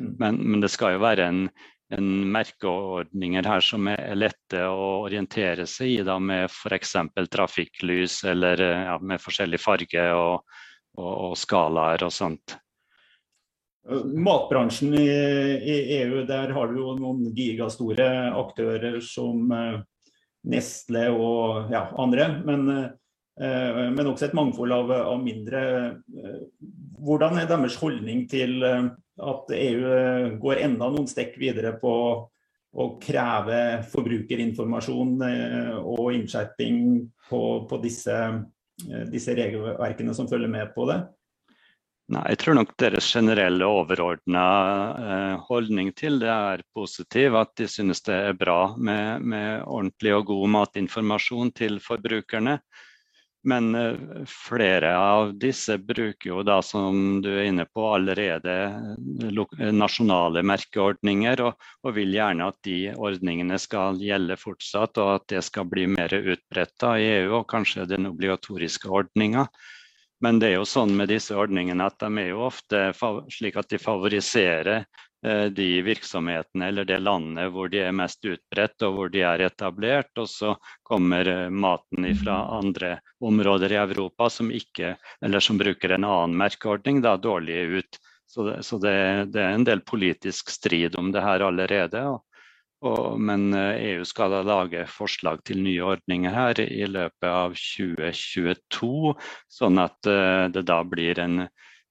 [0.00, 0.14] Mm.
[0.18, 1.44] Men, men, det skal jo være en,
[1.94, 6.96] en merkeordninger her som er lette å orientere seg i, da, med f.eks.
[7.32, 10.56] trafikklys eller ja, med forskjellig farge og,
[10.98, 12.58] og, og, skalaer og sånt.
[13.88, 19.78] Matbransjen i, i, EU, der har du jo noen gigastore aktører som uh,
[20.48, 22.28] Nestle og ja, andre.
[22.44, 25.62] Men, uh, men, også et mangfold av, av mindre.
[27.00, 28.60] Hvordan er deres holdning til
[29.18, 31.92] at EU eh, går enda noen stekk videre på
[32.78, 33.60] å kreve
[33.90, 36.80] forbrukerinformasjon eh, og innskjerping
[37.28, 38.16] på, på disse,
[38.86, 41.00] eh, disse, regelverkene som følger med på det?
[42.08, 44.44] Nei, Jeg tror nok deres generelle overordna
[45.44, 47.36] holdning til det er positiv.
[47.36, 52.56] At de synes det er bra med, med ordentlig og god matinformasjon til forbrukerne.
[53.42, 53.94] Men eh,
[54.26, 61.44] flere av disse bruker jo da, som du er inne på, allerede eh, nasjonale merkeordninger,
[61.46, 65.86] og, og vil gjerne at de ordningene skal gjelde fortsatt, og at det skal bli
[65.94, 69.46] mer utbredt i EU, og kanskje den obligatoriske ordninga.
[70.18, 72.88] Men det er jo sånn med disse ordningene at de er jo ofte
[73.30, 75.07] slik at de favoriserer Eh,
[75.50, 80.12] de virksomhetene eller det landet hvor de er mest utbredt og hvor de er etablert.
[80.18, 80.54] Og så
[80.86, 84.94] kommer eh, maten fra andre områder i Europa som, ikke,
[85.42, 88.00] som bruker en annen merkeordning, da dårlig ut.
[88.28, 88.94] Så, det, så det,
[89.34, 92.04] det, er en del politisk strid om det her allerede.
[92.12, 92.24] Og,
[92.86, 97.26] og, men EU eh, e skal da lage forslag til nye ordninger her i løpet
[97.26, 99.16] av 2022,
[99.50, 100.12] sånn at
[100.54, 101.48] det da blir en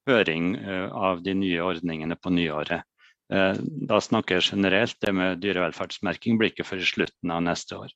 [0.07, 0.53] høring
[0.95, 2.86] av de nye ordningene på nyåret.
[3.34, 4.97] Eh, da snakker jeg generelt.
[5.03, 7.95] Det med dyrevelferdsmerking blir ikke før i slutten av neste år.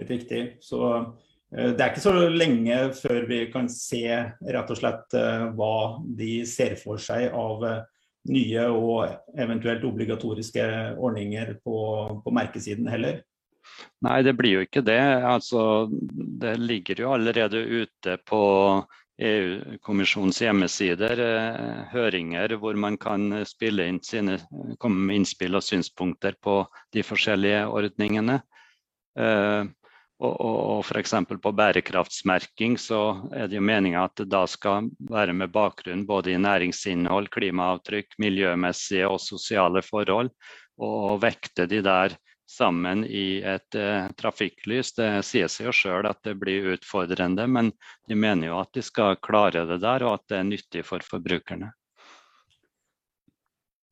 [0.00, 0.42] Riktig.
[0.64, 5.48] Så eh, det er ikke så lenge før vi kan se rett og slett eh,
[5.56, 5.74] hva
[6.20, 7.66] de ser for seg av
[8.30, 10.64] nye og eventuelt obligatoriske
[11.00, 11.76] ordninger på,
[12.20, 13.22] på merkesiden heller?
[14.04, 15.00] Nei, det blir jo ikke det.
[15.26, 15.88] Altså,
[16.40, 18.42] det ligger jo allerede ute på
[19.20, 24.38] EU-kommisjonens hjemmesider eh, høringer hvor man kan spille inn sine,
[24.80, 26.62] komme med innspill og synspunkter på
[26.94, 28.40] de forskjellige ordningene.
[29.18, 29.68] Eh,
[30.20, 31.14] og, og, og F.eks.
[31.40, 33.02] på bærekraftsmerking så
[33.32, 38.18] er det jo meninga at det da skal være med bakgrunn både i næringsinnhold, klimaavtrykk,
[38.20, 40.32] miljømessige og sosiale forhold,
[40.80, 42.16] og vekte de der
[42.50, 44.94] sammen i et eh, trafikklys.
[44.96, 47.70] Det sier seg jo sjøl at det blir utfordrende, men
[48.08, 51.04] de mener jo at de skal klare det der, og at det er nyttig for
[51.06, 51.70] forbrukerne.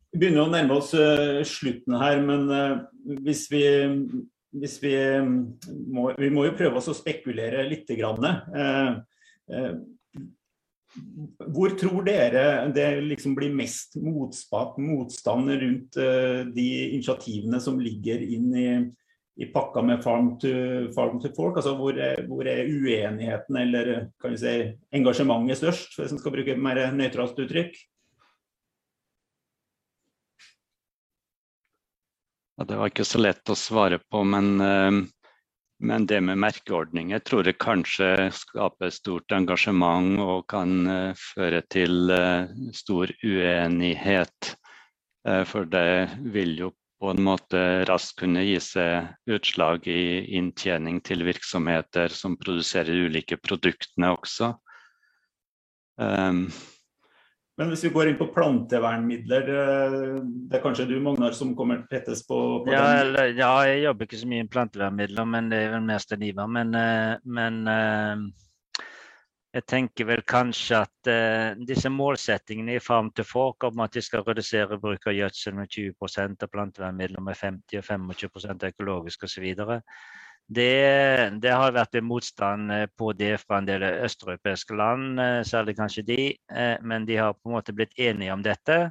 [0.08, 2.80] Vi begynner å nærme oss uh, slutten her, men uh,
[3.26, 3.62] hvis vi,
[4.56, 4.94] hvis vi,
[5.92, 7.92] må, vi må jo prøve oss å spekulere litt.
[7.98, 8.24] Grann.
[8.48, 9.76] Uh,
[11.54, 12.44] hvor tror dere
[12.74, 18.68] det liksom blir mest motstand rundt uh, de initiativene som ligger inn i,
[19.42, 20.52] i pakka med Farm to,
[20.96, 21.60] farm to Fork?
[21.60, 23.92] Altså hvor er, hvor er, uenigheten eller
[24.22, 24.56] kan vi si,
[24.94, 27.78] engasjementet størst, hvis en skal bruke et mer nøytralt uttrykk?
[32.58, 35.06] Ja, det var ikke så lett å svare på, men uh
[35.78, 42.10] men det med merkeordninger tror jeg kanskje skaper stort engasjement og kan uh, føre til
[42.10, 44.54] uh, stor uenighet.
[45.28, 50.98] Uh, for det vil jo på en måte raskt kunne gi seg utslag i inntjening
[51.06, 54.56] til virksomheter som produserer ulike produktene også.
[57.58, 61.80] Men hvis vi går inn på plantevernmidler, eh, det er kanskje du Magnar som kommer
[61.90, 65.58] tettest på, på ja, eller, ja, jeg jobber ikke så mye med plantevernmidler, men det
[65.64, 66.52] er vel mest en Ivar.
[66.54, 68.84] Men, eh, men, eh,
[69.58, 71.08] jeg tenker vel kanskje at
[71.66, 75.72] disse målsettingene i Farm to Fork om at de skal redusere bruk av gjødsel med
[75.72, 79.48] 20% og plantevernmidler med 50 og 25% økologisk osv.
[80.48, 85.40] Det, det, har vært en motstand eh, på det fra en del østeuropeiske land, eh,
[85.44, 86.22] særlig kanskje de.
[86.48, 88.86] Eh, men de har på en måte blitt enige om dette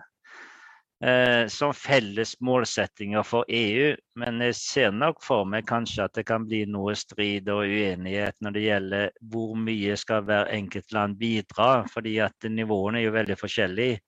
[1.54, 3.92] som felles målsettinger for EU.
[4.18, 8.34] Men jeg ser nok for meg kanskje at det kan bli noe strid og uenighet
[8.42, 13.14] når det gjelder hvor mye skal hver enkelt land bidra, fordi at nivåene er jo
[13.14, 14.00] veldig forskjellige.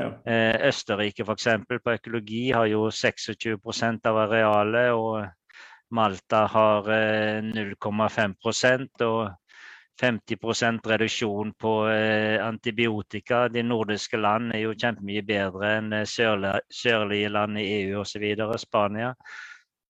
[0.00, 0.08] Ja.
[0.70, 1.50] Østerrike f.eks.
[1.68, 4.96] på økologi har jo 26% av arealet.
[4.96, 5.28] og
[5.90, 6.88] Malta har
[7.42, 8.34] 0,5
[9.00, 9.30] eh, og
[10.00, 13.48] 50% reduksjon på eh, antibiotika.
[13.48, 18.24] De nordiske land er jo kjempemye bedre enn eh, sørlige land i EU osv.
[18.58, 19.14] Spania.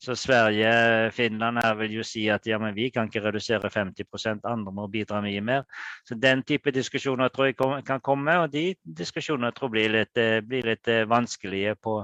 [0.04, 4.44] Så Sverige, Finland her vil jo si at ja, men vi kan ikke redusere 50%
[4.44, 5.62] andre må bidra mye mer.
[6.04, 10.20] Så Den type diskusjoner tror jeg kan komme, og de diskusjonene tror jeg blir litt,
[10.48, 12.02] blir litt vanskelige på,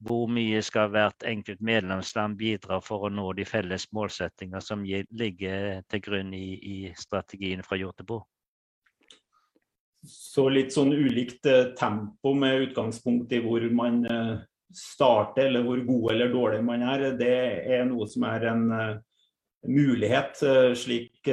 [0.00, 5.82] hvor mye skal hvert enkelt medlemsland bidra for å nå de felles målsettinger som ligger
[5.92, 8.22] til grunn i, i strategien fra Hjortebo?
[10.08, 14.38] Så litt sånn ulikt eh, tempo med utgangspunkt i hvor man eh,
[14.72, 17.36] starter, eller hvor god eller dårlig man er, det
[17.68, 18.94] er noe som er en eh,
[19.68, 20.40] mulighet,
[20.80, 21.28] slik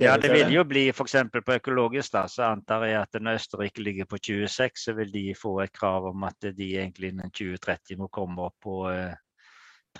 [0.00, 1.14] ja, det vil jo bli f.eks.
[1.30, 5.22] på økologisk, da, så antar jeg at når Østerrike ligger på 26, så vil de
[5.38, 9.14] få et krav om at de egentlig innen 2030 må komme opp på eh,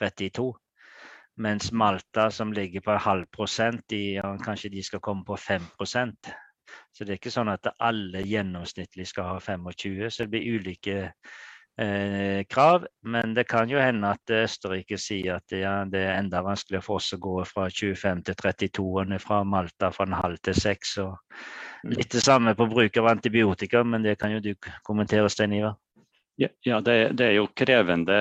[0.01, 0.49] 32.
[1.45, 6.31] Mens Malta, som ligger på halv prosent, de, kanskje de skal komme på 5%
[6.95, 10.99] Så det er ikke sånn at alle gjennomsnittlig skal ha 25, så det blir ulike
[11.81, 12.87] eh, krav.
[13.03, 17.01] Men det kan jo hende at Østerrike sier at ja, det er enda vanskeligere for
[17.01, 20.99] oss å gå fra 25 til 32, og fra Malta fra en halv til seks.
[20.99, 21.95] Mm.
[21.99, 24.55] Litt det samme på bruk av antibiotika, men det kan jo du
[24.87, 25.79] kommentere, Stein Ivar.
[26.37, 28.15] Ja, det, det, er jo krevende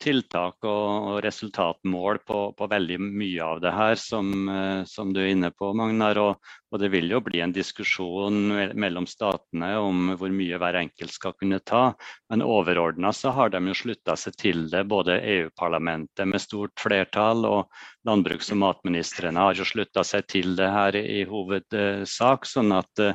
[0.00, 5.20] tiltak og, og resultatmål på, på, veldig mye av det her, som, eh, som du
[5.20, 6.16] er inne på, Magnar.
[6.22, 8.40] Og, og, det vil jo bli en diskusjon
[8.80, 11.90] mellom statene om hvor mye hver enkelt skal kunne ta.
[12.32, 17.44] Men overordna så har de jo slutta seg til det, både EU-parlamentet med stort flertall
[17.44, 22.48] og landbruks- og matministrene har jo slutta seg til det her i hovedsak.
[22.48, 23.14] sånn at Eh,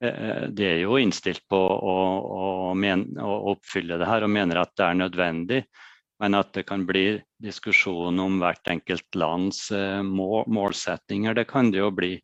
[0.00, 1.96] de er jo innstilt på å,
[2.40, 5.58] å, men, å, oppfylle det her og mener at det er nødvendig.
[6.20, 11.70] Men at det kan bli diskusjon om hvert enkelt lands eh, mål, målsettinger, det kan
[11.72, 12.18] det jo bli.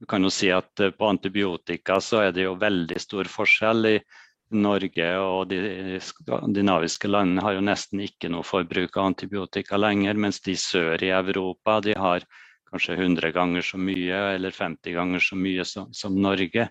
[0.00, 3.92] Du kan jo si at eh, På antibiotika så er det jo veldig stor forskjell.
[3.94, 3.98] i
[4.54, 10.38] Norge og de skandinaviske landene har jo nesten ikke noe forbruk av antibiotika lenger, mens
[10.40, 12.22] de sør i Europa de har
[12.70, 16.68] kanskje 100 ganger så mye eller 50 ganger så mye som, som Norge.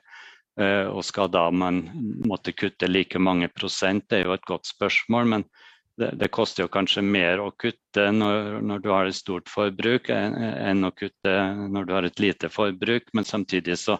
[0.61, 1.89] Eh, og skal da man
[2.27, 5.25] måtte kutte like mange prosent, det er jo et godt spørsmål.
[5.33, 5.43] Men
[5.99, 10.09] det, det koster jo kanskje mer å kutte når, når, du har et stort forbruk
[10.11, 13.03] enn å kutte når du har et lite forbruk.
[13.15, 13.97] Men samtidig så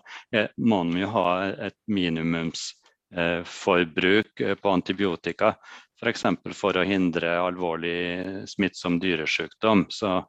[0.57, 5.55] må man jo ha et minimumsforbruk eh, på antibiotika.
[5.99, 6.21] F.eks.
[6.23, 9.85] For, for å hindre alvorlig smittsom dyresykdom.
[9.89, 10.25] Så,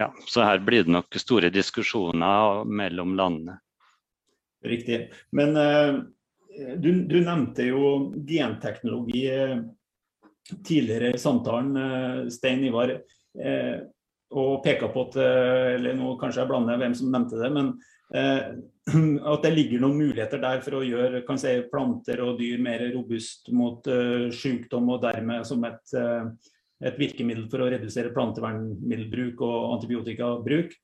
[0.00, 3.58] ja, så her blir det nok store diskusjoner mellom landene.
[4.64, 5.12] Riktig.
[5.30, 6.00] Men uh,
[6.76, 9.58] du, du, nevnte jo genteknologi uh,
[10.64, 12.96] tidligere i samtalen, uh, Stein Ivar.
[14.34, 17.72] og peka på at Eller nå kanskje jeg blander hvem som nevnte det, men
[19.32, 23.50] at det ligger noen muligheter der for å gjøre si, planter og dyr mer robust
[23.50, 23.82] mot
[24.30, 25.94] sykdom, og dermed som et,
[26.78, 30.78] et virkemiddel for å redusere plantevernmiddelbruk og antibiotikabruk.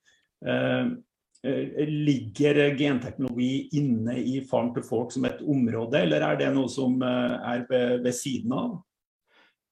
[1.42, 6.68] Eh, ligger genteknologi inne i farm to fork som et område, eller er det noe
[6.68, 8.74] som eh, er ved, siden av?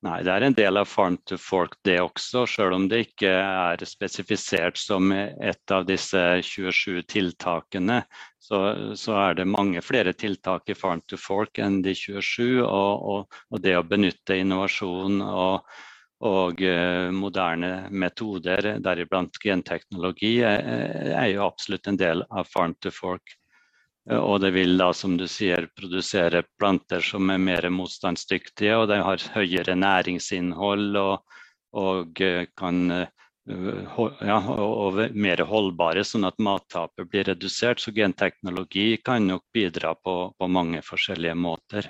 [0.07, 3.35] Nei, det er en del av farm to fork det også, selv om det ikke
[3.35, 8.01] er spesifisert som et av disse 27 tiltakene.
[8.41, 8.63] Så,
[8.97, 12.63] så er det mange flere tiltak i farm to fork enn de 27.
[12.63, 15.69] Og, og, og det å benytte innovasjon og
[16.21, 23.37] og eh, moderne metoder, deriblant genteknologi, er jo absolutt en del av farm to fork.
[24.11, 28.89] Eh, og det vil da, som du sier, produsere planter som er mer motstandsdyktige, og
[28.91, 31.39] de har høyere næringsinnhold og,
[31.79, 33.07] og eh, kan
[33.49, 37.81] ja, og mer holdbare, sånn at mattapet blir redusert.
[37.81, 41.89] Så genteknologi kan nok bidra på, på mange forskjellige måter.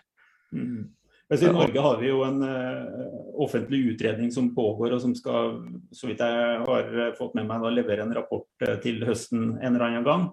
[0.55, 0.87] Mm.
[1.29, 3.09] I Norge har vi jo en uh,
[3.45, 5.59] offentlig utredning som pågår, og som skal,
[5.93, 9.75] så vidt jeg har fått med meg, da, levere en rapport uh, til høsten en
[9.75, 10.29] eller annen gang.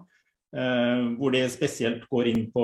[0.56, 2.62] Hvor det spesielt går inn på,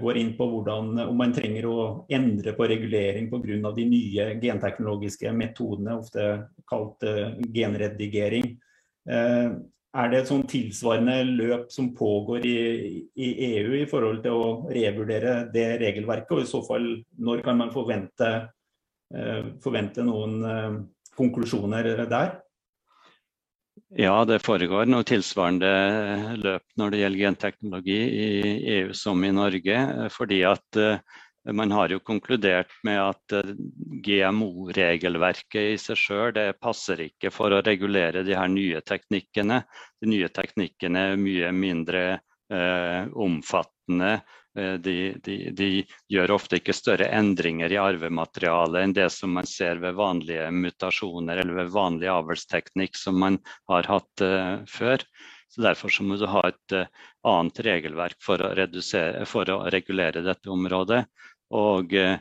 [0.00, 1.80] går inn på hvordan, om man trenger å
[2.14, 3.72] endre på regulering pga.
[3.74, 6.28] de nye genteknologiske metodene, ofte
[6.70, 7.04] kalt
[7.52, 8.54] genredigering.
[9.94, 12.56] Er det et sånn tilsvarende løp som pågår i,
[13.14, 16.88] i, EU i forhold til å revurdere det regelverket, og i så fall
[17.22, 18.30] når kan man forvente,
[19.14, 20.80] eh, forvente noen eh,
[21.14, 22.34] konklusjoner der?
[23.94, 25.70] Ja, det foregår noe tilsvarende
[26.42, 28.28] løp når det gjelder genteknologi i
[28.80, 29.78] EU som i Norge.
[30.10, 30.98] fordi at uh,
[31.52, 33.50] man har jo konkludert med at eh,
[34.06, 39.60] GMO-regelverket i seg sjøl passer ikke for å regulere de her nye teknikkene.
[40.00, 44.16] De nye teknikkene er mye mindre eh, omfattende.
[44.58, 45.68] Eh, de, de, de,
[46.08, 51.42] gjør ofte ikke større endringer i arvematerialet enn det som man ser ved vanlige mutasjoner
[51.42, 53.40] eller ved vanlig avlsteknikk som man
[53.70, 55.02] har hatt eh, før.
[55.54, 56.88] Så Derfor så må du ha et uh,
[57.30, 58.48] annet regelverk for å,
[59.30, 61.04] for å regulere dette området.
[61.54, 62.18] Og eh,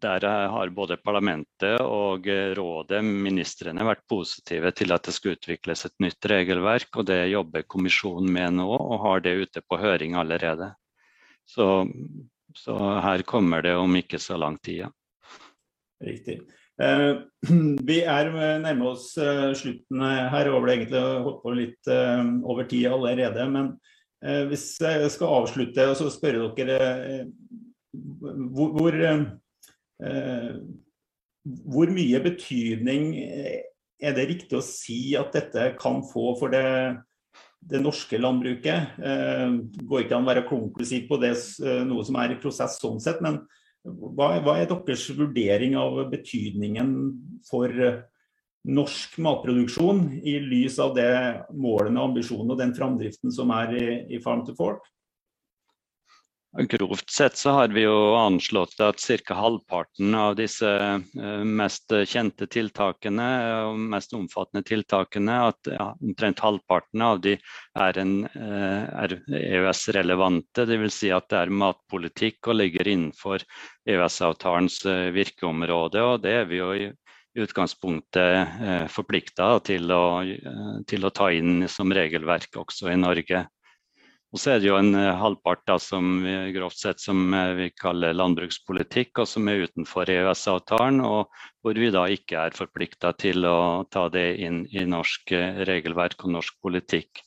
[0.00, 5.84] der har både parlamentet og eh, rådet, ministrene, vært positive til at det skal utvikles
[5.88, 6.88] et nytt regelverk.
[6.96, 10.72] og Det jobber kommisjonen med nå, og har det ute på høring allerede.
[11.48, 11.84] Så,
[12.56, 14.86] så her kommer det om ikke så lang tid.
[14.86, 14.90] Ja.
[16.00, 16.40] Riktig.
[16.80, 17.12] Eh,
[17.90, 18.32] vi er
[18.62, 23.48] nærme oss eh, slutten her, og ble egentlig holdt på litt eh, over tid allerede.
[23.52, 23.74] Men
[24.24, 27.26] eh, hvis jeg skal avslutte og så spørre dere
[27.92, 28.96] hvor, hvor,
[30.04, 30.56] eh,
[31.66, 33.62] hvor, mye betydning eh,
[34.00, 36.64] er det riktig å si at dette kan få for det,
[37.60, 39.00] det norske landbruket?
[39.00, 41.34] Eh, går ikke an å være konklusiv på det,
[41.64, 43.42] eh, noe som er i prosess sånn sett, men
[43.82, 46.94] hva, hva, er deres vurdering av betydningen
[47.48, 47.72] for
[48.68, 51.12] norsk matproduksjon i lys av det
[51.56, 54.84] målene, ambisjonene og den framdriften som er i, i Farm to Fork?
[56.58, 59.34] Grovt sett så har vi jo anslått at ca.
[59.34, 63.26] halvparten av disse eh, mest kjente tiltakene
[63.68, 67.36] og mest omfattende tiltakene, at ja, omtrent halvparten av de
[67.78, 70.66] er, eh, er EØS-relevante.
[70.66, 70.98] Dvs.
[70.98, 73.46] Si at det er matpolitikk og ligger innenfor
[73.86, 76.02] EØS-avtalens eh, virkeområde.
[76.02, 76.90] og Det er vi jo i
[77.38, 79.86] utgangspunktet forplikta til,
[80.90, 83.46] til å ta inn som regelverk også i Norge.
[84.30, 87.52] Og så er det jo en eh, halvpart da, som vi, grovt sett som eh,
[87.58, 91.32] vi kaller landbrukspolitikk, og som er utenfor EØS-avtalen, og
[91.64, 96.22] hvor vi da ikke er forplikta til å ta det inn i norsk eh, regelverk
[96.22, 97.24] og norsk politikk.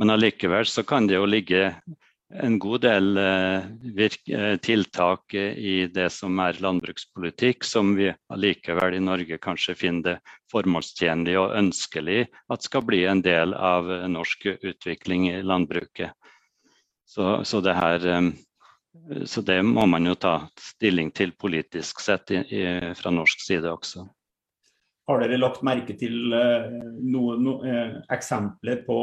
[0.00, 1.66] Men allikevel så kan det jo ligge
[2.32, 3.10] en god del
[4.64, 11.36] tiltak i det som er landbrukspolitikk, som vi allikevel i Norge kanskje finner det formålstjenlig
[11.36, 16.16] og ønskelig at skal bli en del av norsk utvikling i landbruket.
[17.12, 18.04] Så, så, det her,
[19.24, 22.62] så, det må man jo ta stilling til politisk sett i, i,
[22.96, 24.06] fra norsk side også.
[25.10, 26.70] Har dere lagt merke til uh,
[27.04, 28.96] noen no, uh, eksempler på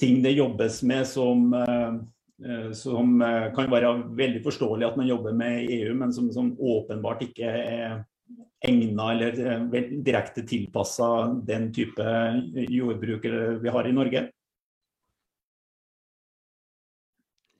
[0.00, 3.22] ting det jobbes med som, uh, som
[3.54, 8.00] kan være veldig forståelig at man jobber med EU, men som, som åpenbart ikke er
[8.66, 12.10] egna eller direkte tilpassa den type
[12.66, 13.30] jordbruk
[13.62, 14.24] vi har i Norge?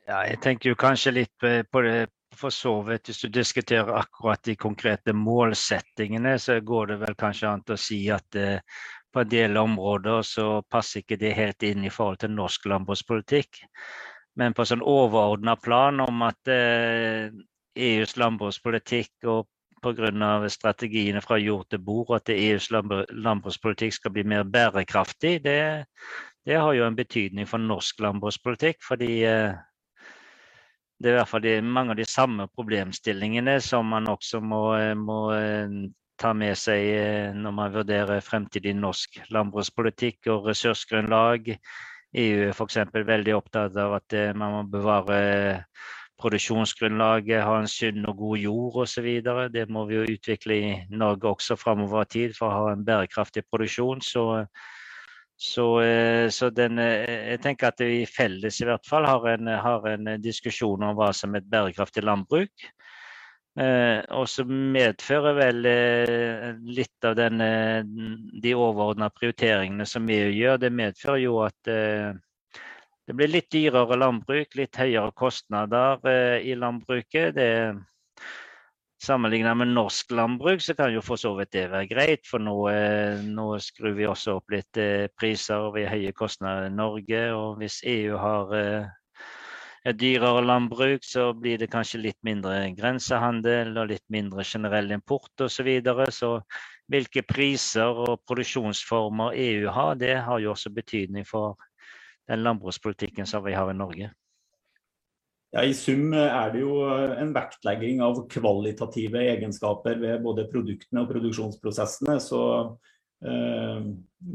[0.09, 1.35] Ja, jeg tenker jo kanskje litt
[1.69, 2.07] på det
[2.39, 3.11] for så vidt.
[3.11, 7.99] Hvis du diskuterer akkurat de konkrete målsettingene, så går det vel kanskje an å si
[8.15, 8.63] at eh,
[9.13, 13.61] på en del områder så passer ikke det helt inn i forhold til norsk landbrukspolitikk.
[14.41, 17.29] Men på sånn overordna plan om at eh,
[17.77, 19.49] EUs landbrukspolitikk og
[19.83, 20.49] pga.
[20.49, 25.85] strategiene fra jord til bord, at EUs landbrukspolitikk skal bli mer bærekraftig, det,
[26.49, 28.81] det har jo en betydning for norsk landbrukspolitikk.
[28.89, 29.68] fordi eh,
[30.99, 34.63] det er i hvert fall de, mange av de samme problemstillingene som man også må,
[34.99, 35.77] må eh,
[36.19, 41.53] ta med seg eh, når man vurderer fremtidig norsk landbrukspolitikk og ressursgrunnlag.
[42.19, 42.81] EU er f.eks.
[42.95, 45.21] veldig opptatt av at eh, man må bevare
[46.19, 49.07] produksjonsgrunnlaget, ha en sunn og god jord osv.
[49.55, 53.45] Det må vi jo utvikle i Norge også framover tid for å ha en bærekraftig
[53.47, 54.03] produksjon.
[54.03, 54.25] Så
[55.39, 59.47] så, eh, så den, eh, jeg tenker at vi felles i hvert fall har en,
[59.47, 62.69] har en diskusjon om hva som er et bærekraftig landbruk.
[63.59, 67.43] Eh, og så medfører vel eh, litt av den,
[68.43, 72.19] de overordna prioriteringene som EU gjør, det medfører jo at eh,
[73.09, 77.31] det blir litt dyrere landbruk, litt høyere kostnader eh, i landbruket.
[77.39, 77.49] Det,
[78.99, 82.55] Sammenlignet med norsk landbruk så kan jo for så vidt det være greit, for nå,
[82.73, 87.21] eh, nå skrur vi også opp litt eh, priser ved høye kostnader i Norge.
[87.37, 88.89] Og hvis EU har eh,
[89.87, 95.47] et dyrere landbruk, så blir det kanskje litt mindre grensehandel og litt mindre generell import
[95.47, 95.55] osv.
[95.61, 96.11] Så, videre.
[96.11, 96.33] så
[96.91, 101.55] hvilke priser og produksjonsformer EU har, det har jo også betydning for
[102.29, 104.11] den landbrukspolitikken som vi har i Norge.
[105.51, 111.01] Ja, I sum er det jo eh, en vektlegging av kvalitative egenskaper ved både produktene
[111.05, 112.21] og produksjonsprosessene.
[112.21, 112.41] Så
[113.25, 113.81] eh,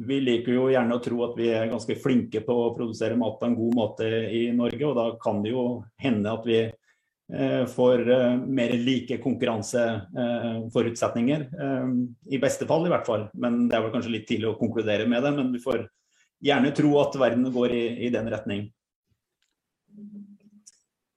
[0.10, 3.38] vi liker jo gjerne å tro at vi er ganske flinke på å produsere mat
[3.38, 4.86] på en god måte i Norge.
[4.90, 11.42] Og da kan det jo hende at vi eh, får eh, mer like konkurranseforutsetninger.
[11.54, 11.88] Eh,
[12.34, 13.30] I beste fall, i hvert fall.
[13.38, 15.38] Men det er vel kanskje litt tidlig å konkludere med det.
[15.38, 15.86] Men vi får
[16.42, 18.74] gjerne tro at verden går i, i den retning.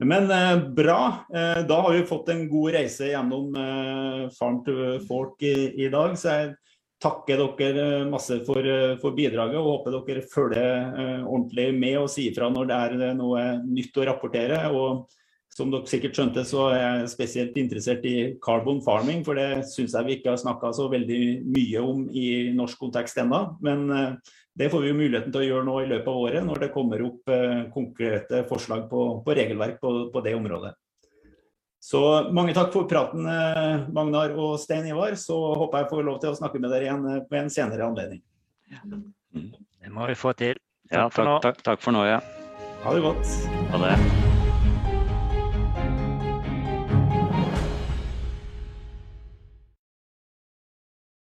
[0.04, 1.26] Men eh, bra.
[1.34, 5.88] Eh, da har vi fått en god reise gjennom eh, Farm to Fork i, i,
[5.88, 6.18] dag.
[6.20, 6.54] Så jeg
[7.02, 12.00] takker dere eh, masse for, eh, for, bidraget og håper dere følger eh, ordentlig med
[12.02, 14.60] og sier fra når det er noe nytt å rapportere.
[14.76, 15.06] Og
[15.56, 19.96] som dere sikkert skjønte, så er jeg spesielt interessert i carbon farming, for det syns
[19.96, 23.46] jeg vi ikke har snakka så veldig mye om i norsk kontekst ennå.
[23.64, 23.86] Men
[24.56, 26.72] det får vi jo muligheten til å gjøre nå i løpet av året, når det
[26.72, 30.72] kommer opp eh, konkrete forslag på, på regelverk på, på, det området.
[31.86, 32.00] Så
[32.34, 35.18] mange takk for praten, eh, Magnar og Stein Ivar.
[35.20, 37.84] Så håper jeg får lov til å snakke med dere igjen ved på en senere
[37.84, 38.24] anledning.
[39.36, 40.56] Det må vi få til.
[40.88, 42.06] Takk ja, takk, takk, takk for nå.
[42.08, 42.22] Ja.
[42.86, 43.36] Ha det godt.
[43.74, 44.35] Ha det.